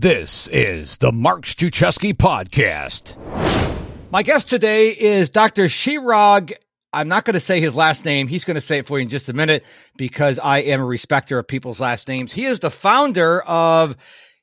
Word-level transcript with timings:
This 0.00 0.46
is 0.52 0.98
the 0.98 1.10
Mark 1.10 1.42
Struczewski 1.44 2.14
podcast. 2.14 3.16
My 4.12 4.22
guest 4.22 4.48
today 4.48 4.90
is 4.90 5.28
Dr. 5.28 5.64
Shirag. 5.64 6.52
I'm 6.92 7.08
not 7.08 7.24
going 7.24 7.34
to 7.34 7.40
say 7.40 7.60
his 7.60 7.74
last 7.74 8.04
name. 8.04 8.28
He's 8.28 8.44
going 8.44 8.54
to 8.54 8.60
say 8.60 8.78
it 8.78 8.86
for 8.86 9.00
you 9.00 9.02
in 9.02 9.08
just 9.08 9.28
a 9.28 9.32
minute 9.32 9.64
because 9.96 10.38
I 10.38 10.58
am 10.60 10.80
a 10.80 10.84
respecter 10.84 11.36
of 11.40 11.48
people's 11.48 11.80
last 11.80 12.06
names. 12.06 12.32
He 12.32 12.44
is 12.44 12.60
the 12.60 12.70
founder 12.70 13.42
of 13.42 13.96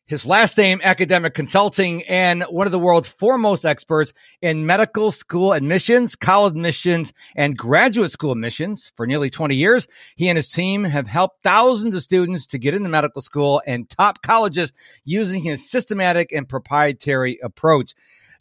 his 0.07 0.23
last 0.23 0.55
name, 0.55 0.81
Academic 0.83 1.33
Consulting, 1.33 2.03
and 2.03 2.43
one 2.43 2.67
of 2.67 2.71
the 2.71 2.77
world's 2.77 3.07
foremost 3.07 3.65
experts 3.65 4.13
in 4.39 4.63
medical 4.63 5.11
school 5.11 5.51
admissions, 5.51 6.15
college 6.15 6.51
admissions, 6.51 7.11
and 7.35 7.57
graduate 7.57 8.11
school 8.11 8.31
admissions 8.31 8.91
for 8.95 9.07
nearly 9.07 9.31
20 9.31 9.55
years. 9.55 9.87
He 10.15 10.29
and 10.29 10.37
his 10.37 10.51
team 10.51 10.83
have 10.83 11.07
helped 11.07 11.41
thousands 11.41 11.95
of 11.95 12.03
students 12.03 12.45
to 12.47 12.59
get 12.59 12.75
into 12.75 12.87
medical 12.87 13.21
school 13.23 13.63
and 13.65 13.89
top 13.89 14.21
colleges 14.21 14.73
using 15.05 15.41
his 15.41 15.67
systematic 15.67 16.31
and 16.31 16.47
proprietary 16.47 17.39
approach. 17.41 17.95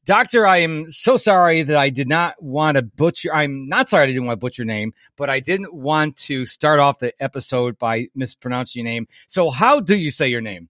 Doctor, 0.05 0.47
I 0.47 0.59
am 0.59 0.93
so 0.93 1.17
sorry 1.17 1.63
that 1.63 1.77
I 1.77 1.89
did 1.89 2.09
not 2.09 2.35
want 2.43 2.77
to 2.77 2.83
butcher. 2.83 3.35
I'm 3.35 3.71
not 3.71 3.89
sorry 3.89 4.03
I 4.03 4.07
didn't 4.09 4.27
want 4.27 4.39
to 4.39 4.45
butcher 4.45 4.65
your 4.65 4.67
name, 4.67 4.93
but 5.17 5.31
I 5.31 5.41
didn't 5.41 5.73
want 5.73 6.19
to 6.19 6.45
start 6.45 6.79
off 6.79 6.99
the 6.99 7.15
episode 7.23 7.79
by 7.79 8.09
mispronouncing 8.15 8.85
your 8.85 8.93
name. 8.93 9.09
So, 9.29 9.49
how 9.49 9.81
do 9.81 9.97
you 9.97 10.11
say 10.11 10.29
your 10.29 10.43
name? 10.43 10.69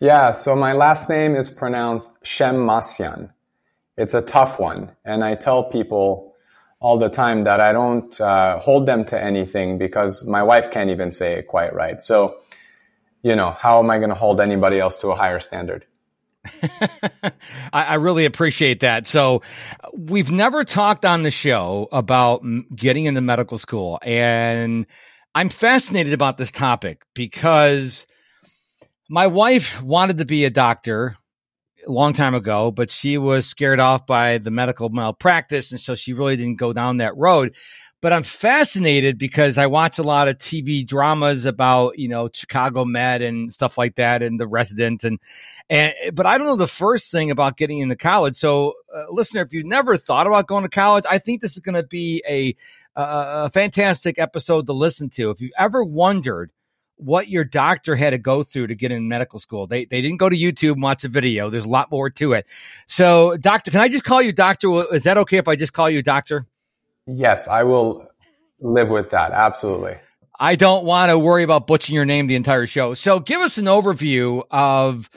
Yeah, 0.00 0.30
so 0.32 0.54
my 0.54 0.74
last 0.74 1.08
name 1.08 1.34
is 1.34 1.50
pronounced 1.50 2.22
Shemmassian. 2.22 3.30
It's 3.96 4.14
a 4.14 4.22
tough 4.22 4.60
one. 4.60 4.92
And 5.04 5.24
I 5.24 5.34
tell 5.34 5.64
people 5.64 6.36
all 6.80 6.98
the 6.98 7.08
time 7.08 7.44
that 7.44 7.60
I 7.60 7.72
don't 7.72 8.20
uh, 8.20 8.60
hold 8.60 8.86
them 8.86 9.04
to 9.06 9.20
anything 9.20 9.76
because 9.76 10.24
my 10.24 10.42
wife 10.42 10.70
can't 10.70 10.90
even 10.90 11.10
say 11.10 11.32
it 11.32 11.48
quite 11.48 11.74
right. 11.74 12.00
So, 12.00 12.36
you 13.22 13.34
know, 13.34 13.50
how 13.50 13.80
am 13.80 13.90
I 13.90 13.98
going 13.98 14.10
to 14.10 14.14
hold 14.14 14.40
anybody 14.40 14.78
else 14.78 14.94
to 14.96 15.08
a 15.08 15.16
higher 15.16 15.40
standard? 15.40 15.84
I, 16.62 17.32
I, 17.72 17.94
really 17.94 18.24
appreciate 18.24 18.80
that. 18.80 19.08
So, 19.08 19.42
we've 19.92 20.30
never 20.30 20.64
talked 20.64 21.04
on 21.04 21.24
the 21.24 21.30
show 21.32 21.88
about 21.90 22.42
getting 22.74 23.06
into 23.06 23.20
medical 23.20 23.58
school. 23.58 23.98
And 24.02 24.86
I'm 25.34 25.48
fascinated 25.50 26.12
about 26.12 26.38
this 26.38 26.52
topic 26.52 27.02
because 27.12 28.06
my 29.08 29.26
wife 29.26 29.80
wanted 29.82 30.18
to 30.18 30.24
be 30.24 30.44
a 30.44 30.50
doctor 30.50 31.16
a 31.86 31.90
long 31.90 32.12
time 32.12 32.34
ago, 32.34 32.70
but 32.70 32.90
she 32.90 33.16
was 33.18 33.46
scared 33.46 33.80
off 33.80 34.06
by 34.06 34.38
the 34.38 34.50
medical 34.50 34.90
malpractice. 34.90 35.72
And 35.72 35.80
so 35.80 35.94
she 35.94 36.12
really 36.12 36.36
didn't 36.36 36.58
go 36.58 36.72
down 36.72 36.98
that 36.98 37.16
road. 37.16 37.54
But 38.00 38.12
I'm 38.12 38.22
fascinated 38.22 39.18
because 39.18 39.58
I 39.58 39.66
watch 39.66 39.98
a 39.98 40.04
lot 40.04 40.28
of 40.28 40.38
TV 40.38 40.86
dramas 40.86 41.46
about, 41.46 41.98
you 41.98 42.08
know, 42.08 42.28
Chicago 42.32 42.84
Med 42.84 43.22
and 43.22 43.50
stuff 43.50 43.76
like 43.76 43.96
that 43.96 44.22
and 44.22 44.38
the 44.38 44.46
resident 44.46 45.02
and, 45.02 45.18
and, 45.68 45.92
but 46.14 46.24
I 46.24 46.38
don't 46.38 46.46
know 46.46 46.56
the 46.56 46.68
first 46.68 47.10
thing 47.10 47.30
about 47.32 47.56
getting 47.56 47.80
into 47.80 47.96
college. 47.96 48.36
So, 48.36 48.74
uh, 48.94 49.06
listener, 49.10 49.42
if 49.42 49.52
you've 49.52 49.66
never 49.66 49.96
thought 49.96 50.28
about 50.28 50.46
going 50.46 50.62
to 50.62 50.70
college, 50.70 51.04
I 51.10 51.18
think 51.18 51.40
this 51.40 51.54
is 51.54 51.60
going 51.60 51.74
to 51.74 51.82
be 51.82 52.22
a, 52.28 52.54
a, 52.94 53.44
a 53.44 53.50
fantastic 53.50 54.18
episode 54.18 54.66
to 54.66 54.72
listen 54.72 55.10
to. 55.10 55.30
If 55.30 55.40
you 55.40 55.50
ever 55.58 55.82
wondered, 55.82 56.52
what 56.98 57.28
your 57.28 57.44
doctor 57.44 57.96
had 57.96 58.10
to 58.10 58.18
go 58.18 58.42
through 58.42 58.66
to 58.66 58.74
get 58.74 58.92
in 58.92 59.08
medical 59.08 59.38
school. 59.38 59.66
They 59.66 59.84
they 59.86 60.02
didn't 60.02 60.18
go 60.18 60.28
to 60.28 60.36
YouTube 60.36 60.72
and 60.72 60.82
watch 60.82 61.04
a 61.04 61.08
video. 61.08 61.48
There's 61.48 61.64
a 61.64 61.68
lot 61.70 61.90
more 61.90 62.10
to 62.10 62.32
it. 62.32 62.46
So, 62.86 63.36
doctor, 63.36 63.70
can 63.70 63.80
I 63.80 63.88
just 63.88 64.04
call 64.04 64.20
you 64.20 64.32
doctor? 64.32 64.94
Is 64.94 65.04
that 65.04 65.16
okay 65.18 65.38
if 65.38 65.48
I 65.48 65.56
just 65.56 65.72
call 65.72 65.88
you 65.88 66.02
doctor? 66.02 66.46
Yes, 67.06 67.48
I 67.48 67.62
will 67.62 68.08
live 68.60 68.90
with 68.90 69.10
that. 69.10 69.32
Absolutely. 69.32 69.96
I 70.40 70.56
don't 70.56 70.84
want 70.84 71.10
to 71.10 71.18
worry 71.18 71.42
about 71.42 71.66
butchering 71.66 71.96
your 71.96 72.04
name 72.04 72.26
the 72.26 72.36
entire 72.36 72.66
show. 72.66 72.94
So, 72.94 73.20
give 73.20 73.40
us 73.40 73.58
an 73.58 73.66
overview 73.66 74.42
of. 74.50 75.08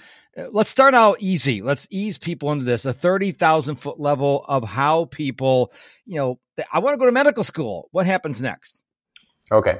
Let's 0.52 0.70
start 0.70 0.94
out 0.94 1.18
easy. 1.20 1.62
Let's 1.62 1.88
ease 1.90 2.18
people 2.18 2.54
into 2.54 2.64
this. 2.64 2.86
A 2.86 2.94
thirty 2.94 3.34
thousand 3.34 3.76
foot 3.76 4.00
level 4.00 4.46
of 4.48 4.64
how 4.64 5.06
people, 5.06 5.74
you 6.06 6.16
know, 6.16 6.40
I 6.72 6.80
want 6.80 6.94
to 6.94 6.98
go 6.98 7.06
to 7.06 7.12
medical 7.12 7.44
school. 7.44 7.90
What 7.92 8.06
happens 8.06 8.42
next? 8.42 8.86
Okay 9.52 9.80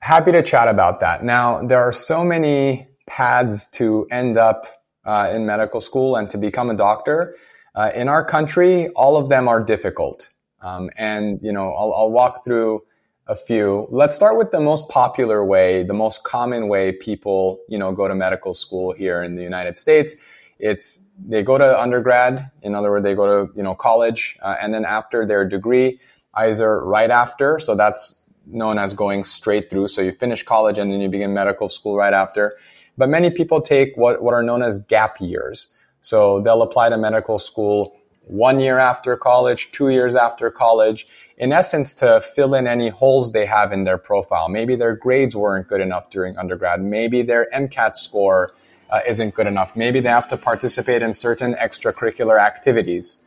happy 0.00 0.32
to 0.32 0.42
chat 0.42 0.68
about 0.68 1.00
that. 1.00 1.24
Now, 1.24 1.62
there 1.66 1.80
are 1.80 1.92
so 1.92 2.24
many 2.24 2.88
paths 3.06 3.70
to 3.72 4.06
end 4.10 4.38
up 4.38 4.66
uh, 5.04 5.32
in 5.34 5.46
medical 5.46 5.80
school 5.80 6.16
and 6.16 6.28
to 6.30 6.38
become 6.38 6.70
a 6.70 6.74
doctor. 6.74 7.34
Uh, 7.74 7.90
in 7.94 8.08
our 8.08 8.24
country, 8.24 8.88
all 8.90 9.16
of 9.16 9.28
them 9.28 9.48
are 9.48 9.62
difficult. 9.62 10.30
Um, 10.60 10.90
and, 10.96 11.38
you 11.42 11.52
know, 11.52 11.72
I'll, 11.72 11.94
I'll, 11.94 12.10
walk 12.10 12.44
through 12.44 12.82
a 13.28 13.36
few. 13.36 13.86
Let's 13.90 14.16
start 14.16 14.36
with 14.36 14.50
the 14.50 14.60
most 14.60 14.88
popular 14.88 15.44
way, 15.44 15.84
the 15.84 15.94
most 15.94 16.24
common 16.24 16.68
way 16.68 16.92
people, 16.92 17.60
you 17.68 17.78
know, 17.78 17.92
go 17.92 18.08
to 18.08 18.14
medical 18.14 18.54
school 18.54 18.92
here 18.92 19.22
in 19.22 19.36
the 19.36 19.42
United 19.42 19.78
States. 19.78 20.16
It's 20.58 21.04
they 21.24 21.42
go 21.42 21.58
to 21.58 21.80
undergrad, 21.80 22.50
in 22.62 22.74
other 22.74 22.90
words, 22.90 23.04
they 23.04 23.14
go 23.14 23.26
to, 23.46 23.52
you 23.54 23.62
know, 23.62 23.74
college, 23.74 24.36
uh, 24.42 24.56
and 24.60 24.74
then 24.74 24.84
after 24.84 25.24
their 25.24 25.44
degree, 25.44 26.00
either 26.34 26.84
right 26.84 27.10
after, 27.10 27.58
so 27.58 27.74
that's 27.74 28.20
known 28.50 28.78
as 28.78 28.94
going 28.94 29.24
straight 29.24 29.70
through. 29.70 29.88
So 29.88 30.00
you 30.00 30.12
finish 30.12 30.42
college 30.42 30.78
and 30.78 30.90
then 30.90 31.00
you 31.00 31.08
begin 31.08 31.34
medical 31.34 31.68
school 31.68 31.96
right 31.96 32.12
after. 32.12 32.56
But 32.96 33.08
many 33.08 33.30
people 33.30 33.60
take 33.60 33.96
what, 33.96 34.22
what 34.22 34.34
are 34.34 34.42
known 34.42 34.62
as 34.62 34.78
gap 34.78 35.20
years. 35.20 35.74
So 36.00 36.40
they'll 36.40 36.62
apply 36.62 36.88
to 36.90 36.98
medical 36.98 37.38
school 37.38 37.96
one 38.22 38.60
year 38.60 38.78
after 38.78 39.16
college, 39.16 39.72
two 39.72 39.88
years 39.88 40.14
after 40.14 40.50
college, 40.50 41.06
in 41.36 41.52
essence, 41.52 41.94
to 41.94 42.20
fill 42.20 42.54
in 42.54 42.66
any 42.66 42.88
holes 42.88 43.32
they 43.32 43.46
have 43.46 43.72
in 43.72 43.84
their 43.84 43.98
profile. 43.98 44.48
Maybe 44.48 44.76
their 44.76 44.94
grades 44.94 45.34
weren't 45.34 45.68
good 45.68 45.80
enough 45.80 46.10
during 46.10 46.36
undergrad. 46.36 46.82
Maybe 46.82 47.22
their 47.22 47.48
MCAT 47.54 47.96
score 47.96 48.52
uh, 48.90 49.00
isn't 49.06 49.34
good 49.34 49.46
enough. 49.46 49.76
Maybe 49.76 50.00
they 50.00 50.08
have 50.08 50.28
to 50.28 50.36
participate 50.36 51.02
in 51.02 51.14
certain 51.14 51.54
extracurricular 51.54 52.38
activities. 52.38 53.18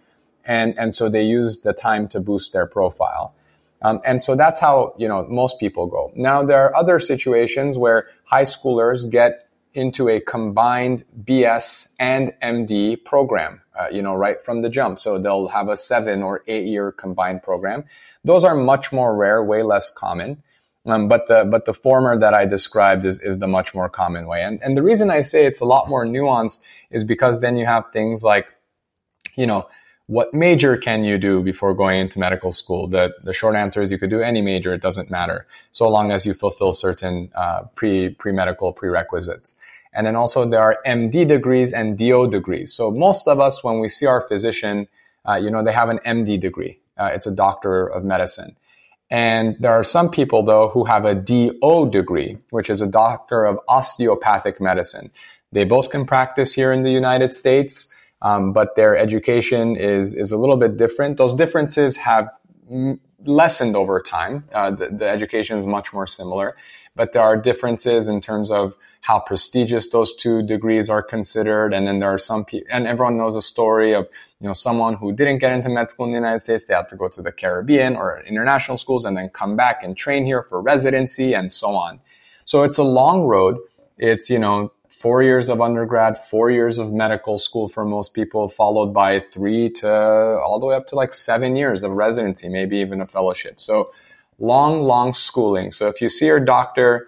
And, 0.45 0.77
and 0.77 0.93
so 0.93 1.09
they 1.09 1.23
use 1.23 1.59
the 1.61 1.73
time 1.73 2.07
to 2.09 2.19
boost 2.19 2.53
their 2.53 2.65
profile. 2.65 3.35
Um, 3.81 3.99
and 4.05 4.21
so 4.21 4.35
that's 4.35 4.59
how, 4.59 4.93
you 4.97 5.07
know, 5.07 5.25
most 5.27 5.59
people 5.59 5.87
go. 5.87 6.11
Now, 6.15 6.43
there 6.43 6.61
are 6.63 6.75
other 6.75 6.99
situations 6.99 7.77
where 7.77 8.07
high 8.25 8.43
schoolers 8.43 9.09
get 9.09 9.47
into 9.73 10.09
a 10.09 10.19
combined 10.19 11.03
BS 11.23 11.95
and 11.99 12.33
MD 12.43 13.03
program, 13.03 13.61
uh, 13.79 13.87
you 13.91 14.01
know, 14.01 14.13
right 14.13 14.43
from 14.43 14.61
the 14.61 14.69
jump. 14.69 14.99
So 14.99 15.17
they'll 15.17 15.47
have 15.47 15.69
a 15.69 15.77
seven 15.77 16.21
or 16.21 16.43
eight 16.47 16.65
year 16.65 16.91
combined 16.91 17.41
program. 17.43 17.85
Those 18.23 18.43
are 18.43 18.55
much 18.55 18.91
more 18.91 19.15
rare, 19.15 19.43
way 19.43 19.63
less 19.63 19.89
common. 19.89 20.43
Um, 20.85 21.07
but 21.07 21.27
the 21.27 21.45
but 21.45 21.65
the 21.65 21.75
former 21.75 22.17
that 22.17 22.33
I 22.33 22.45
described 22.45 23.05
is 23.05 23.19
is 23.19 23.37
the 23.37 23.47
much 23.47 23.75
more 23.75 23.87
common 23.87 24.25
way. 24.25 24.41
And 24.41 24.61
and 24.63 24.75
the 24.75 24.81
reason 24.81 25.11
I 25.11 25.21
say 25.21 25.45
it's 25.45 25.61
a 25.61 25.65
lot 25.65 25.87
more 25.87 26.05
nuanced 26.05 26.61
is 26.89 27.03
because 27.03 27.39
then 27.39 27.55
you 27.55 27.67
have 27.67 27.85
things 27.93 28.23
like, 28.23 28.47
you 29.35 29.45
know, 29.45 29.69
what 30.11 30.33
major 30.33 30.75
can 30.75 31.05
you 31.05 31.17
do 31.17 31.41
before 31.41 31.73
going 31.73 31.97
into 31.97 32.19
medical 32.19 32.51
school? 32.51 32.85
The, 32.85 33.15
the 33.23 33.31
short 33.31 33.55
answer 33.55 33.81
is 33.81 33.93
you 33.93 33.97
could 33.97 34.09
do 34.09 34.19
any 34.19 34.41
major. 34.41 34.73
It 34.73 34.81
doesn't 34.81 35.09
matter 35.09 35.47
so 35.71 35.87
long 35.87 36.11
as 36.11 36.25
you 36.25 36.33
fulfill 36.33 36.73
certain 36.73 37.31
uh, 37.33 37.61
pre, 37.75 38.09
pre-medical 38.09 38.73
prerequisites. 38.73 39.55
And 39.93 40.05
then 40.05 40.17
also 40.17 40.43
there 40.43 40.59
are 40.59 40.79
MD 40.85 41.25
degrees 41.25 41.71
and 41.71 41.97
DO 41.97 42.29
degrees. 42.29 42.73
So 42.73 42.91
most 42.91 43.25
of 43.25 43.39
us, 43.39 43.63
when 43.63 43.79
we 43.79 43.87
see 43.87 44.05
our 44.05 44.19
physician, 44.19 44.89
uh, 45.25 45.35
you 45.35 45.49
know, 45.49 45.63
they 45.63 45.71
have 45.71 45.87
an 45.87 45.99
MD 45.99 46.37
degree. 46.37 46.77
Uh, 46.97 47.11
it's 47.13 47.25
a 47.25 47.31
doctor 47.31 47.87
of 47.87 48.03
medicine. 48.03 48.57
And 49.09 49.55
there 49.61 49.71
are 49.71 49.83
some 49.83 50.09
people 50.09 50.43
though 50.43 50.67
who 50.67 50.83
have 50.83 51.05
a 51.05 51.15
DO 51.15 51.89
degree, 51.89 52.37
which 52.49 52.69
is 52.69 52.81
a 52.81 52.87
doctor 52.87 53.45
of 53.45 53.61
osteopathic 53.69 54.59
medicine. 54.59 55.09
They 55.53 55.63
both 55.63 55.89
can 55.89 56.05
practice 56.05 56.53
here 56.53 56.73
in 56.73 56.81
the 56.81 56.91
United 56.91 57.33
States 57.33 57.95
um, 58.21 58.53
but 58.53 58.75
their 58.75 58.95
education 58.97 59.75
is 59.75 60.13
is 60.13 60.31
a 60.31 60.37
little 60.37 60.57
bit 60.57 60.77
different. 60.77 61.17
Those 61.17 61.33
differences 61.33 61.97
have 61.97 62.29
lessened 63.25 63.75
over 63.75 64.01
time. 64.01 64.45
Uh, 64.51 64.71
the, 64.71 64.89
the, 64.89 65.07
education 65.07 65.59
is 65.59 65.65
much 65.65 65.93
more 65.93 66.07
similar, 66.07 66.55
but 66.95 67.11
there 67.11 67.21
are 67.21 67.37
differences 67.37 68.07
in 68.07 68.21
terms 68.21 68.49
of 68.49 68.75
how 69.01 69.19
prestigious 69.19 69.89
those 69.89 70.15
two 70.15 70.41
degrees 70.41 70.89
are 70.89 71.03
considered. 71.03 71.73
And 71.73 71.87
then 71.87 71.99
there 71.99 72.13
are 72.13 72.17
some 72.17 72.45
people, 72.45 72.67
and 72.71 72.87
everyone 72.87 73.17
knows 73.17 73.35
a 73.35 73.41
story 73.41 73.93
of 73.93 74.07
you 74.39 74.47
know 74.47 74.53
someone 74.53 74.95
who 74.95 75.11
didn't 75.11 75.39
get 75.39 75.51
into 75.51 75.69
med 75.69 75.89
school 75.89 76.05
in 76.05 76.11
the 76.11 76.17
United 76.17 76.39
States. 76.39 76.65
They 76.65 76.73
had 76.73 76.89
to 76.89 76.95
go 76.95 77.07
to 77.07 77.21
the 77.21 77.31
Caribbean 77.31 77.95
or 77.95 78.23
international 78.23 78.77
schools 78.77 79.05
and 79.05 79.17
then 79.17 79.29
come 79.29 79.55
back 79.55 79.83
and 79.83 79.95
train 79.95 80.25
here 80.25 80.43
for 80.43 80.61
residency 80.61 81.33
and 81.33 81.51
so 81.51 81.75
on. 81.75 81.99
So 82.45 82.63
it's 82.63 82.77
a 82.77 82.83
long 82.83 83.23
road. 83.23 83.57
It's 83.97 84.29
you 84.29 84.39
know 84.39 84.71
four 85.01 85.23
years 85.23 85.49
of 85.49 85.59
undergrad, 85.59 86.15
four 86.17 86.51
years 86.51 86.77
of 86.77 86.93
medical 86.93 87.37
school 87.39 87.67
for 87.67 87.83
most 87.83 88.13
people, 88.13 88.47
followed 88.47 88.93
by 88.93 89.19
three 89.19 89.69
to 89.69 89.89
all 89.89 90.59
the 90.59 90.65
way 90.67 90.75
up 90.75 90.85
to 90.87 90.95
like 90.95 91.11
seven 91.11 91.55
years 91.55 91.81
of 91.81 91.91
residency, 91.91 92.47
maybe 92.47 92.77
even 92.77 93.01
a 93.01 93.07
fellowship. 93.07 93.59
So 93.59 93.91
long, 94.37 94.83
long 94.83 95.11
schooling. 95.13 95.71
So 95.71 95.87
if 95.87 96.01
you 96.01 96.09
see 96.09 96.27
your 96.27 96.39
doctor, 96.39 97.07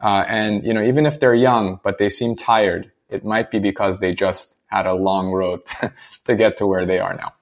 uh, 0.00 0.24
and 0.26 0.64
you 0.66 0.74
know, 0.74 0.82
even 0.82 1.06
if 1.06 1.20
they're 1.20 1.34
young 1.34 1.78
but 1.84 1.98
they 1.98 2.08
seem 2.08 2.34
tired, 2.34 2.90
it 3.08 3.24
might 3.24 3.50
be 3.50 3.60
because 3.60 4.00
they 4.00 4.12
just 4.12 4.56
had 4.66 4.86
a 4.86 4.94
long 4.94 5.30
road 5.30 5.60
to 6.24 6.34
get 6.34 6.56
to 6.56 6.66
where 6.66 6.84
they 6.84 6.98
are 6.98 7.14
now. 7.14 7.32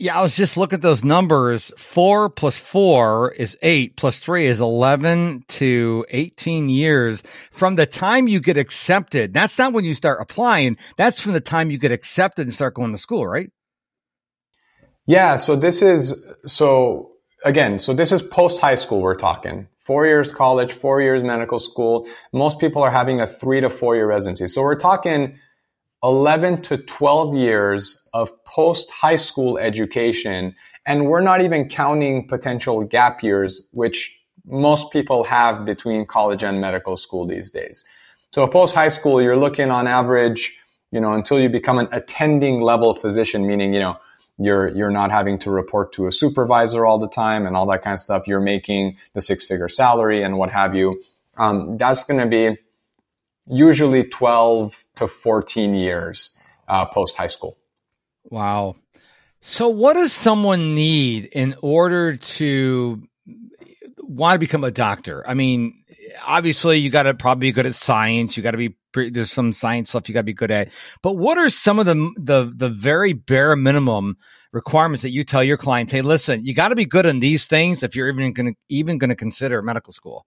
Yeah, 0.00 0.16
I 0.16 0.22
was 0.22 0.36
just 0.36 0.56
looking 0.56 0.76
at 0.76 0.82
those 0.82 1.02
numbers. 1.02 1.72
Four 1.76 2.30
plus 2.30 2.56
four 2.56 3.32
is 3.32 3.58
eight, 3.62 3.96
plus 3.96 4.20
three 4.20 4.46
is 4.46 4.60
11 4.60 5.44
to 5.48 6.06
18 6.10 6.68
years 6.68 7.24
from 7.50 7.74
the 7.74 7.84
time 7.84 8.28
you 8.28 8.38
get 8.38 8.56
accepted. 8.56 9.34
That's 9.34 9.58
not 9.58 9.72
when 9.72 9.84
you 9.84 9.94
start 9.94 10.20
applying. 10.20 10.76
That's 10.96 11.20
from 11.20 11.32
the 11.32 11.40
time 11.40 11.72
you 11.72 11.78
get 11.78 11.90
accepted 11.90 12.46
and 12.46 12.54
start 12.54 12.74
going 12.74 12.92
to 12.92 12.98
school, 12.98 13.26
right? 13.26 13.50
Yeah. 15.04 15.34
So 15.34 15.56
this 15.56 15.82
is, 15.82 16.32
so 16.46 17.10
again, 17.44 17.80
so 17.80 17.92
this 17.92 18.12
is 18.12 18.22
post 18.22 18.60
high 18.60 18.76
school 18.76 19.02
we're 19.02 19.16
talking. 19.16 19.66
Four 19.80 20.06
years 20.06 20.30
college, 20.30 20.72
four 20.72 21.02
years 21.02 21.24
medical 21.24 21.58
school. 21.58 22.06
Most 22.32 22.60
people 22.60 22.82
are 22.82 22.90
having 22.92 23.20
a 23.20 23.26
three 23.26 23.60
to 23.60 23.68
four 23.68 23.96
year 23.96 24.06
residency. 24.06 24.46
So 24.46 24.62
we're 24.62 24.76
talking 24.76 25.38
11 26.02 26.62
to 26.62 26.78
12 26.78 27.34
years 27.34 28.08
of 28.14 28.32
post 28.44 28.90
high 28.90 29.16
school 29.16 29.58
education. 29.58 30.54
And 30.86 31.06
we're 31.06 31.20
not 31.20 31.40
even 31.42 31.68
counting 31.68 32.28
potential 32.28 32.84
gap 32.84 33.22
years, 33.22 33.62
which 33.72 34.18
most 34.46 34.92
people 34.92 35.24
have 35.24 35.64
between 35.64 36.06
college 36.06 36.42
and 36.42 36.60
medical 36.60 36.96
school 36.96 37.26
these 37.26 37.50
days. 37.50 37.84
So 38.32 38.46
post 38.46 38.74
high 38.74 38.88
school, 38.88 39.20
you're 39.20 39.36
looking 39.36 39.70
on 39.70 39.86
average, 39.86 40.58
you 40.90 41.00
know, 41.00 41.12
until 41.12 41.40
you 41.40 41.48
become 41.48 41.78
an 41.78 41.88
attending 41.92 42.60
level 42.60 42.94
physician, 42.94 43.46
meaning, 43.46 43.74
you 43.74 43.80
know, 43.80 43.96
you're, 44.38 44.68
you're 44.68 44.90
not 44.90 45.10
having 45.10 45.38
to 45.40 45.50
report 45.50 45.92
to 45.92 46.06
a 46.06 46.12
supervisor 46.12 46.86
all 46.86 46.98
the 46.98 47.08
time 47.08 47.44
and 47.44 47.56
all 47.56 47.66
that 47.66 47.82
kind 47.82 47.94
of 47.94 48.00
stuff. 48.00 48.28
You're 48.28 48.40
making 48.40 48.96
the 49.12 49.20
six 49.20 49.44
figure 49.44 49.68
salary 49.68 50.22
and 50.22 50.38
what 50.38 50.50
have 50.50 50.74
you. 50.74 51.02
Um, 51.36 51.76
that's 51.76 52.04
going 52.04 52.20
to 52.20 52.26
be 52.26 52.58
usually 53.50 54.04
12 54.04 54.84
to 54.96 55.06
14 55.06 55.74
years 55.74 56.38
uh, 56.68 56.86
post 56.86 57.16
high 57.16 57.26
school. 57.26 57.58
Wow. 58.24 58.76
So, 59.40 59.68
what 59.68 59.94
does 59.94 60.12
someone 60.12 60.74
need 60.74 61.26
in 61.26 61.54
order 61.62 62.16
to 62.16 63.02
want 63.98 64.34
to 64.34 64.38
become 64.38 64.64
a 64.64 64.70
doctor? 64.70 65.26
I 65.26 65.34
mean, 65.34 65.84
obviously, 66.26 66.78
you 66.78 66.90
got 66.90 67.04
to 67.04 67.14
probably 67.14 67.48
be 67.48 67.52
good 67.52 67.66
at 67.66 67.74
science. 67.74 68.36
You 68.36 68.42
got 68.42 68.52
to 68.52 68.58
be 68.58 68.76
there's 68.92 69.30
some 69.30 69.52
science 69.52 69.90
stuff 69.90 70.08
you 70.08 70.12
got 70.12 70.20
to 70.20 70.24
be 70.24 70.32
good 70.32 70.50
at. 70.50 70.70
But 71.02 71.16
what 71.16 71.38
are 71.38 71.50
some 71.50 71.78
of 71.78 71.86
the 71.86 71.94
the 72.16 72.52
the 72.54 72.68
very 72.68 73.12
bare 73.12 73.54
minimum 73.54 74.16
requirements 74.52 75.02
that 75.02 75.10
you 75.10 75.24
tell 75.24 75.44
your 75.44 75.56
client? 75.56 75.90
Hey, 75.90 76.02
listen, 76.02 76.44
you 76.44 76.54
got 76.54 76.68
to 76.68 76.76
be 76.76 76.86
good 76.86 77.06
in 77.06 77.20
these 77.20 77.46
things 77.46 77.82
if 77.82 77.94
you're 77.94 78.08
even 78.08 78.32
going 78.32 78.54
to 78.54 78.58
even 78.68 78.98
going 78.98 79.10
to 79.10 79.16
consider 79.16 79.62
medical 79.62 79.92
school. 79.92 80.26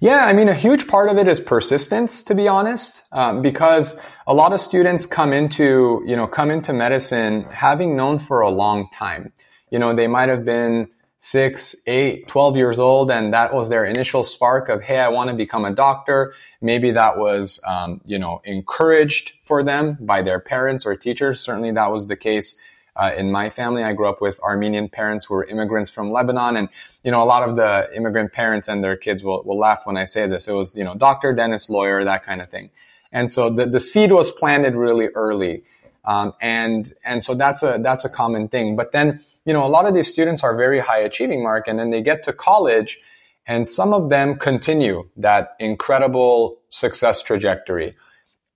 Yeah, 0.00 0.24
I 0.26 0.32
mean, 0.32 0.48
a 0.48 0.54
huge 0.54 0.86
part 0.86 1.08
of 1.08 1.18
it 1.18 1.26
is 1.26 1.40
persistence, 1.40 2.22
to 2.24 2.34
be 2.34 2.46
honest, 2.46 3.02
um, 3.10 3.42
because 3.42 3.98
a 4.26 4.34
lot 4.34 4.52
of 4.52 4.60
students 4.60 5.06
come 5.06 5.32
into, 5.32 6.02
you 6.06 6.14
know, 6.14 6.26
come 6.26 6.50
into 6.50 6.72
medicine 6.72 7.42
having 7.50 7.96
known 7.96 8.18
for 8.18 8.40
a 8.40 8.50
long 8.50 8.88
time. 8.90 9.32
You 9.70 9.78
know, 9.78 9.92
they 9.94 10.06
might 10.06 10.28
have 10.28 10.44
been 10.44 10.88
six, 11.18 11.74
eight, 11.86 12.28
12 12.28 12.56
years 12.56 12.78
old, 12.78 13.10
and 13.10 13.34
that 13.34 13.52
was 13.52 13.68
their 13.68 13.84
initial 13.84 14.22
spark 14.22 14.68
of, 14.68 14.82
hey, 14.82 15.00
I 15.00 15.08
want 15.08 15.30
to 15.30 15.36
become 15.36 15.64
a 15.64 15.72
doctor. 15.72 16.32
Maybe 16.60 16.92
that 16.92 17.18
was, 17.18 17.60
um, 17.66 18.00
you 18.04 18.18
know, 18.18 18.40
encouraged 18.44 19.32
for 19.42 19.64
them 19.64 19.98
by 20.00 20.22
their 20.22 20.38
parents 20.38 20.86
or 20.86 20.94
teachers. 20.94 21.40
Certainly 21.40 21.72
that 21.72 21.90
was 21.90 22.06
the 22.06 22.16
case 22.16 22.56
uh, 22.98 23.12
in 23.16 23.30
my 23.30 23.48
family, 23.48 23.84
I 23.84 23.92
grew 23.92 24.08
up 24.08 24.20
with 24.20 24.40
Armenian 24.40 24.88
parents 24.88 25.26
who 25.26 25.34
were 25.34 25.44
immigrants 25.44 25.88
from 25.90 26.10
Lebanon. 26.10 26.56
And, 26.56 26.68
you 27.04 27.12
know, 27.12 27.22
a 27.22 27.24
lot 27.24 27.48
of 27.48 27.56
the 27.56 27.88
immigrant 27.94 28.32
parents 28.32 28.66
and 28.68 28.82
their 28.82 28.96
kids 28.96 29.22
will, 29.22 29.42
will 29.44 29.58
laugh 29.58 29.86
when 29.86 29.96
I 29.96 30.04
say 30.04 30.26
this. 30.26 30.48
It 30.48 30.52
was, 30.52 30.74
you 30.74 30.82
know, 30.82 30.94
doctor, 30.96 31.32
dentist, 31.32 31.70
lawyer, 31.70 32.04
that 32.04 32.24
kind 32.24 32.42
of 32.42 32.50
thing. 32.50 32.70
And 33.12 33.30
so 33.30 33.50
the, 33.50 33.66
the 33.66 33.80
seed 33.80 34.10
was 34.10 34.32
planted 34.32 34.74
really 34.74 35.08
early. 35.14 35.62
Um, 36.04 36.32
and, 36.40 36.92
and 37.04 37.22
so 37.22 37.34
that's 37.34 37.62
a, 37.62 37.78
that's 37.80 38.04
a 38.04 38.08
common 38.08 38.48
thing. 38.48 38.74
But 38.74 38.92
then, 38.92 39.24
you 39.44 39.52
know, 39.52 39.64
a 39.64 39.68
lot 39.68 39.86
of 39.86 39.94
these 39.94 40.08
students 40.08 40.42
are 40.42 40.56
very 40.56 40.80
high 40.80 40.98
achieving 40.98 41.42
mark 41.42 41.68
and 41.68 41.78
then 41.78 41.90
they 41.90 42.02
get 42.02 42.24
to 42.24 42.32
college 42.32 43.00
and 43.46 43.66
some 43.66 43.94
of 43.94 44.10
them 44.10 44.36
continue 44.36 45.08
that 45.16 45.56
incredible 45.58 46.58
success 46.68 47.22
trajectory 47.22 47.96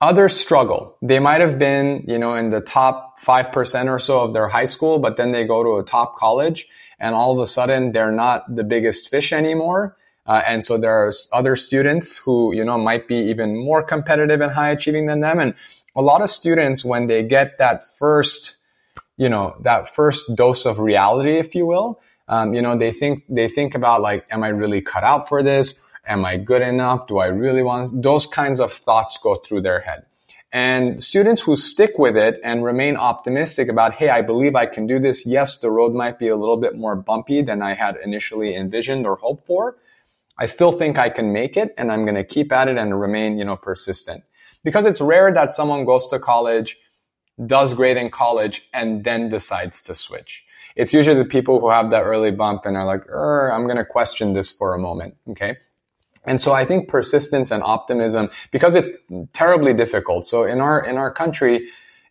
Others 0.02 0.34
struggle. 0.34 0.96
They 1.00 1.20
might 1.20 1.40
have 1.40 1.60
been, 1.60 2.04
you 2.08 2.19
know, 2.19 2.34
in 2.34 2.50
the 2.50 2.60
top 2.60 3.20
5% 3.20 3.88
or 3.88 4.00
so 4.00 4.20
of 4.22 4.32
their 4.32 4.49
high 4.49 4.64
school, 4.64 4.99
but 4.99 5.16
then 5.16 5.31
they 5.31 5.44
go 5.44 5.62
to 5.62 5.76
a 5.76 5.84
top 5.84 6.16
college 6.16 6.66
and 6.99 7.14
all 7.14 7.32
of 7.32 7.38
a 7.38 7.46
sudden 7.46 7.93
they're 7.93 8.10
not 8.10 8.52
the 8.52 8.64
biggest 8.64 9.08
fish 9.08 9.32
anymore. 9.32 9.96
Uh, 10.26 10.43
and 10.44 10.64
so 10.64 10.76
there 10.76 11.06
are 11.06 11.12
other 11.32 11.54
students 11.54 12.16
who, 12.16 12.52
you 12.52 12.64
know, 12.64 12.78
might 12.78 13.06
be 13.06 13.14
even 13.14 13.56
more 13.56 13.81
competitive 13.81 14.40
and 14.40 14.50
high 14.50 14.70
achieving 14.70 15.06
than 15.06 15.20
them. 15.20 15.38
And 15.38 15.54
a 15.94 16.02
lot 16.02 16.20
of 16.20 16.31
students, 16.31 16.84
when 16.84 17.06
they 17.06 17.22
get 17.22 17.58
that 17.58 17.84
first, 17.96 18.56
you 19.16 19.28
know, 19.28 19.54
that 19.60 19.88
first 19.88 20.34
dose 20.34 20.66
of 20.66 20.81
reality, 20.81 21.38
if 21.38 21.54
you 21.54 21.64
will, 21.64 22.00
um, 22.26 22.54
you 22.54 22.62
know, 22.62 22.76
they 22.76 22.90
think, 22.90 23.22
they 23.28 23.46
think 23.46 23.76
about 23.76 24.02
like, 24.02 24.26
am 24.31 24.43
I 24.43 24.49
really 24.49 24.81
cut 24.81 25.04
out 25.04 25.28
for 25.28 25.44
this? 25.44 25.75
Am 26.06 26.25
I 26.25 26.37
good 26.37 26.62
enough? 26.62 27.06
Do 27.06 27.19
I 27.19 27.26
really 27.26 27.62
want 27.62 28.02
those 28.02 28.26
kinds 28.26 28.60
of 28.60 28.72
thoughts 28.72 29.19
go 29.19 29.34
through 29.34 29.62
their 29.62 29.81
head? 29.81 30.04
And 30.54 31.02
students 31.02 31.40
who 31.40 31.56
stick 31.56 31.99
with 31.99 32.16
it 32.16 32.38
and 32.44 32.62
remain 32.62 32.96
optimistic 32.96 33.69
about, 33.69 33.94
hey, 33.94 34.10
I 34.10 34.20
believe 34.20 34.54
I 34.54 34.66
can 34.66 34.87
do 34.87 34.99
this. 34.99 35.25
Yes, 35.25 35.56
the 35.58 35.70
road 35.70 35.94
might 35.94 36.19
be 36.19 36.28
a 36.28 36.37
little 36.37 36.58
bit 36.58 36.76
more 36.76 36.94
bumpy 36.94 37.40
than 37.40 37.62
I 37.62 37.72
had 37.72 37.96
initially 38.04 38.54
envisioned 38.54 39.06
or 39.06 39.16
hoped 39.16 39.46
for. 39.46 39.76
I 40.38 40.46
still 40.46 40.72
think 40.72 40.99
I 40.99 41.08
can 41.08 41.32
make 41.32 41.56
it 41.56 41.72
and 41.78 41.90
I'm 41.90 42.04
going 42.04 42.16
to 42.16 42.25
keep 42.25 42.52
at 42.52 42.69
it 42.69 42.76
and 42.76 43.00
remain, 43.00 43.38
you 43.38 43.44
know, 43.44 43.56
persistent. 43.56 44.25
Because 44.62 44.84
it's 44.84 45.00
rare 45.00 45.32
that 45.32 45.54
someone 45.54 45.84
goes 45.87 46.06
to 46.08 46.19
college, 46.19 46.76
does 47.46 47.72
great 47.72 47.96
in 47.96 48.10
college, 48.10 48.69
and 48.75 49.04
then 49.04 49.31
decides 49.31 49.82
to 49.84 49.94
switch. 49.94 50.44
It's 50.76 50.93
usually 50.93 51.16
the 51.16 51.25
people 51.25 51.60
who 51.60 51.70
have 51.70 51.90
that 51.90 52.02
early 52.02 52.31
bump 52.31 52.66
and 52.66 52.76
are 52.76 52.84
like, 52.84 53.02
I'm 53.10 53.64
going 53.64 53.76
to 53.78 53.84
question 53.84 54.34
this 54.34 54.52
for 54.52 54.75
a 54.75 54.78
moment. 54.78 55.16
Okay. 55.31 55.56
And 56.25 56.41
so 56.41 56.53
I 56.53 56.65
think 56.65 56.89
persistence 56.89 57.51
and 57.51 57.63
optimism, 57.63 58.31
because 58.51 58.75
it's 58.75 58.91
terribly 59.33 59.75
difficult. 59.75 60.27
So 60.27 60.45
in 60.45 60.61
our, 60.61 60.85
in 60.85 60.97
our 60.97 61.11
country, 61.11 61.69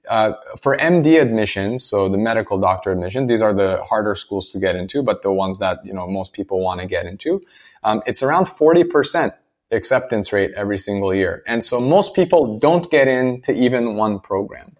uh, 0.09 0.33
for 0.59 0.75
MD 0.77 1.21
admissions, 1.21 1.83
so 1.83 2.09
the 2.09 2.17
medical 2.17 2.59
doctor 2.59 2.91
admission, 2.91 3.27
these 3.27 3.41
are 3.41 3.53
the 3.53 3.83
harder 3.83 4.15
schools 4.15 4.51
to 4.51 4.59
get 4.59 4.75
into, 4.75 5.03
but 5.03 5.21
the 5.21 5.31
ones 5.31 5.59
that, 5.59 5.79
you 5.85 5.93
know, 5.93 6.07
most 6.07 6.33
people 6.33 6.59
want 6.59 6.81
to 6.81 6.87
get 6.87 7.05
into. 7.05 7.41
Um, 7.83 8.01
it's 8.05 8.23
around 8.23 8.45
40% 8.45 9.33
acceptance 9.71 10.33
rate 10.33 10.51
every 10.55 10.77
single 10.77 11.13
year. 11.13 11.43
And 11.47 11.63
so 11.63 11.79
most 11.79 12.15
people 12.15 12.57
don't 12.57 12.89
get 12.91 13.07
into 13.07 13.53
even 13.53 13.95
one 13.95 14.19
program. 14.19 14.75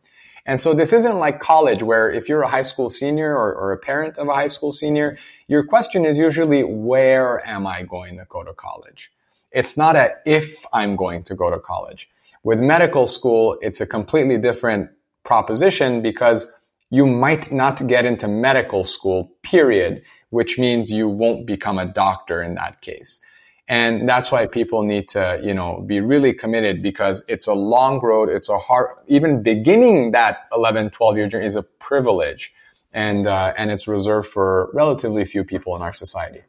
And 0.45 0.60
so 0.60 0.74
this 0.74 0.92
isn't 0.92 1.19
like 1.19 1.39
college 1.39 1.83
where 1.83 2.10
if 2.10 2.28
you're 2.28 2.42
a 2.42 2.50
high 2.50 2.63
school 2.63 2.89
senior 2.89 3.31
or, 3.31 3.54
or, 3.54 3.72
a 3.72 3.78
parent 3.78 4.18
of 4.18 4.28
a 4.28 4.33
high 4.33 4.48
school 4.48 4.72
senior, 4.72 5.18
your 5.48 5.63
question 5.63 6.04
is 6.04 6.18
usually, 6.18 6.63
where 6.63 7.48
am 7.48 7.68
I 7.68 7.83
going 7.83 8.18
to 8.18 8.25
go 8.28 8.44
to 8.44 8.54
college? 8.54 9.12
It's 9.51 9.77
not 9.77 9.95
a 9.95 10.13
if 10.25 10.65
I'm 10.74 10.95
going 10.95 11.24
to 11.24 11.36
go 11.36 11.50
to 11.50 11.59
college. 11.59 12.09
With 12.44 12.59
medical 12.59 13.06
school, 13.06 13.57
it's 13.62 13.81
a 13.81 13.86
completely 13.86 14.38
different 14.38 14.89
proposition 15.24 16.02
because 16.02 16.52
you 16.90 17.06
might 17.06 17.52
not 17.52 17.85
get 17.87 18.06
into 18.06 18.28
medical 18.28 18.83
school, 18.83 19.31
period, 19.44 20.04
which 20.30 20.57
means 20.57 20.92
you 20.92 21.07
won't 21.07 21.45
become 21.45 21.78
a 21.78 21.85
doctor 21.85 22.42
in 22.42 22.56
that 22.56 22.81
case. 22.81 23.19
And 23.68 24.07
that's 24.07 24.31
why 24.31 24.47
people 24.47 24.83
need 24.83 25.07
to, 25.09 25.40
you 25.42 25.54
know, 25.54 25.81
be 25.87 26.02
really 26.02 26.33
committed 26.33 26.83
because 26.83 27.23
it's 27.30 27.47
a 27.47 27.54
long 27.54 28.02
road. 28.02 28.28
It's 28.28 28.49
a 28.49 28.57
hard, 28.57 28.97
even 29.07 29.44
beginning 29.44 30.11
that 30.11 30.47
11, 30.54 30.90
12 30.90 31.18
year 31.18 31.28
journey 31.30 31.45
is 31.45 31.56
a 31.56 31.64
privilege. 31.64 32.54
And, 32.92 33.28
uh, 33.28 33.54
and 33.57 33.71
it's 33.71 33.87
reserved 33.87 34.28
for 34.28 34.69
relatively 34.73 35.23
few 35.23 35.45
people 35.45 35.73
in 35.78 35.81
our 35.81 35.94
society. 35.94 36.42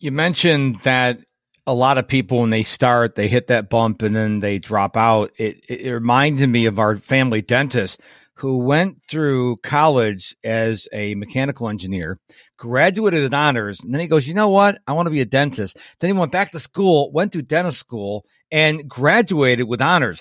You 0.00 0.10
mentioned 0.10 0.80
that 0.82 1.20
a 1.66 1.74
lot 1.74 1.98
of 1.98 2.06
people 2.06 2.40
when 2.40 2.50
they 2.50 2.62
start, 2.62 3.14
they 3.14 3.28
hit 3.28 3.46
that 3.48 3.70
bump 3.70 4.02
and 4.02 4.14
then 4.14 4.40
they 4.40 4.58
drop 4.58 4.96
out. 4.96 5.32
It, 5.38 5.64
it 5.68 5.90
reminded 5.90 6.48
me 6.48 6.66
of 6.66 6.78
our 6.78 6.96
family 6.96 7.42
dentist 7.42 8.00
who 8.38 8.58
went 8.58 9.02
through 9.08 9.56
college 9.58 10.36
as 10.42 10.88
a 10.92 11.14
mechanical 11.14 11.68
engineer, 11.68 12.18
graduated 12.58 13.22
with 13.22 13.34
honors, 13.34 13.80
and 13.80 13.94
then 13.94 14.00
he 14.00 14.08
goes, 14.08 14.26
you 14.26 14.34
know 14.34 14.48
what? 14.48 14.78
I 14.86 14.92
want 14.92 15.06
to 15.06 15.12
be 15.12 15.20
a 15.20 15.24
dentist. 15.24 15.78
Then 16.00 16.08
he 16.08 16.18
went 16.18 16.32
back 16.32 16.50
to 16.50 16.58
school, 16.58 17.12
went 17.12 17.32
to 17.32 17.42
dentist 17.42 17.78
school, 17.78 18.24
and 18.50 18.88
graduated 18.88 19.68
with 19.68 19.80
honors. 19.80 20.20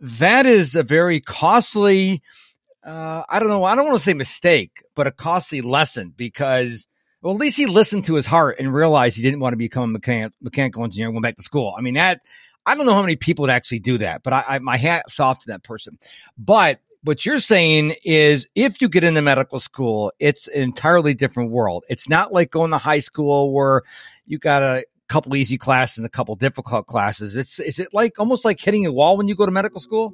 That 0.00 0.46
is 0.46 0.76
a 0.76 0.84
very 0.84 1.20
costly, 1.20 2.22
uh, 2.86 3.24
I 3.28 3.40
don't 3.40 3.48
know, 3.48 3.64
I 3.64 3.74
don't 3.74 3.86
want 3.86 3.98
to 3.98 4.04
say 4.04 4.14
mistake, 4.14 4.84
but 4.94 5.08
a 5.08 5.12
costly 5.12 5.60
lesson 5.60 6.14
because 6.16 6.86
well, 7.22 7.34
at 7.34 7.40
least 7.40 7.56
he 7.56 7.66
listened 7.66 8.04
to 8.06 8.14
his 8.14 8.26
heart 8.26 8.56
and 8.58 8.72
realized 8.72 9.16
he 9.16 9.22
didn't 9.22 9.40
want 9.40 9.52
to 9.52 9.58
become 9.58 9.84
a 9.84 9.88
mechanic, 9.88 10.32
mechanical 10.40 10.84
engineer 10.84 11.08
and 11.08 11.14
went 11.14 11.22
back 11.22 11.36
to 11.36 11.42
school. 11.42 11.74
I 11.76 11.82
mean, 11.82 11.94
that, 11.94 12.22
I 12.64 12.74
don't 12.74 12.86
know 12.86 12.94
how 12.94 13.02
many 13.02 13.16
people 13.16 13.42
would 13.42 13.50
actually 13.50 13.80
do 13.80 13.98
that, 13.98 14.22
but 14.22 14.32
I, 14.32 14.44
I 14.48 14.58
my 14.58 14.76
hat's 14.76 15.20
off 15.20 15.40
to 15.40 15.48
that 15.48 15.62
person. 15.62 15.98
But 16.38 16.80
what 17.02 17.24
you're 17.24 17.40
saying 17.40 17.94
is 18.04 18.48
if 18.54 18.80
you 18.80 18.88
get 18.88 19.04
into 19.04 19.22
medical 19.22 19.60
school, 19.60 20.12
it's 20.18 20.48
an 20.48 20.62
entirely 20.62 21.14
different 21.14 21.50
world. 21.50 21.84
It's 21.88 22.08
not 22.08 22.32
like 22.32 22.50
going 22.50 22.70
to 22.70 22.78
high 22.78 22.98
school 22.98 23.52
where 23.52 23.82
you 24.26 24.38
got 24.38 24.62
a 24.62 24.84
couple 25.08 25.34
easy 25.36 25.58
classes 25.58 25.98
and 25.98 26.06
a 26.06 26.10
couple 26.10 26.36
difficult 26.36 26.86
classes. 26.86 27.36
It's, 27.36 27.58
is 27.58 27.78
it 27.78 27.88
like 27.92 28.18
almost 28.18 28.44
like 28.44 28.60
hitting 28.60 28.86
a 28.86 28.92
wall 28.92 29.16
when 29.16 29.28
you 29.28 29.34
go 29.34 29.46
to 29.46 29.52
medical 29.52 29.80
school? 29.80 30.12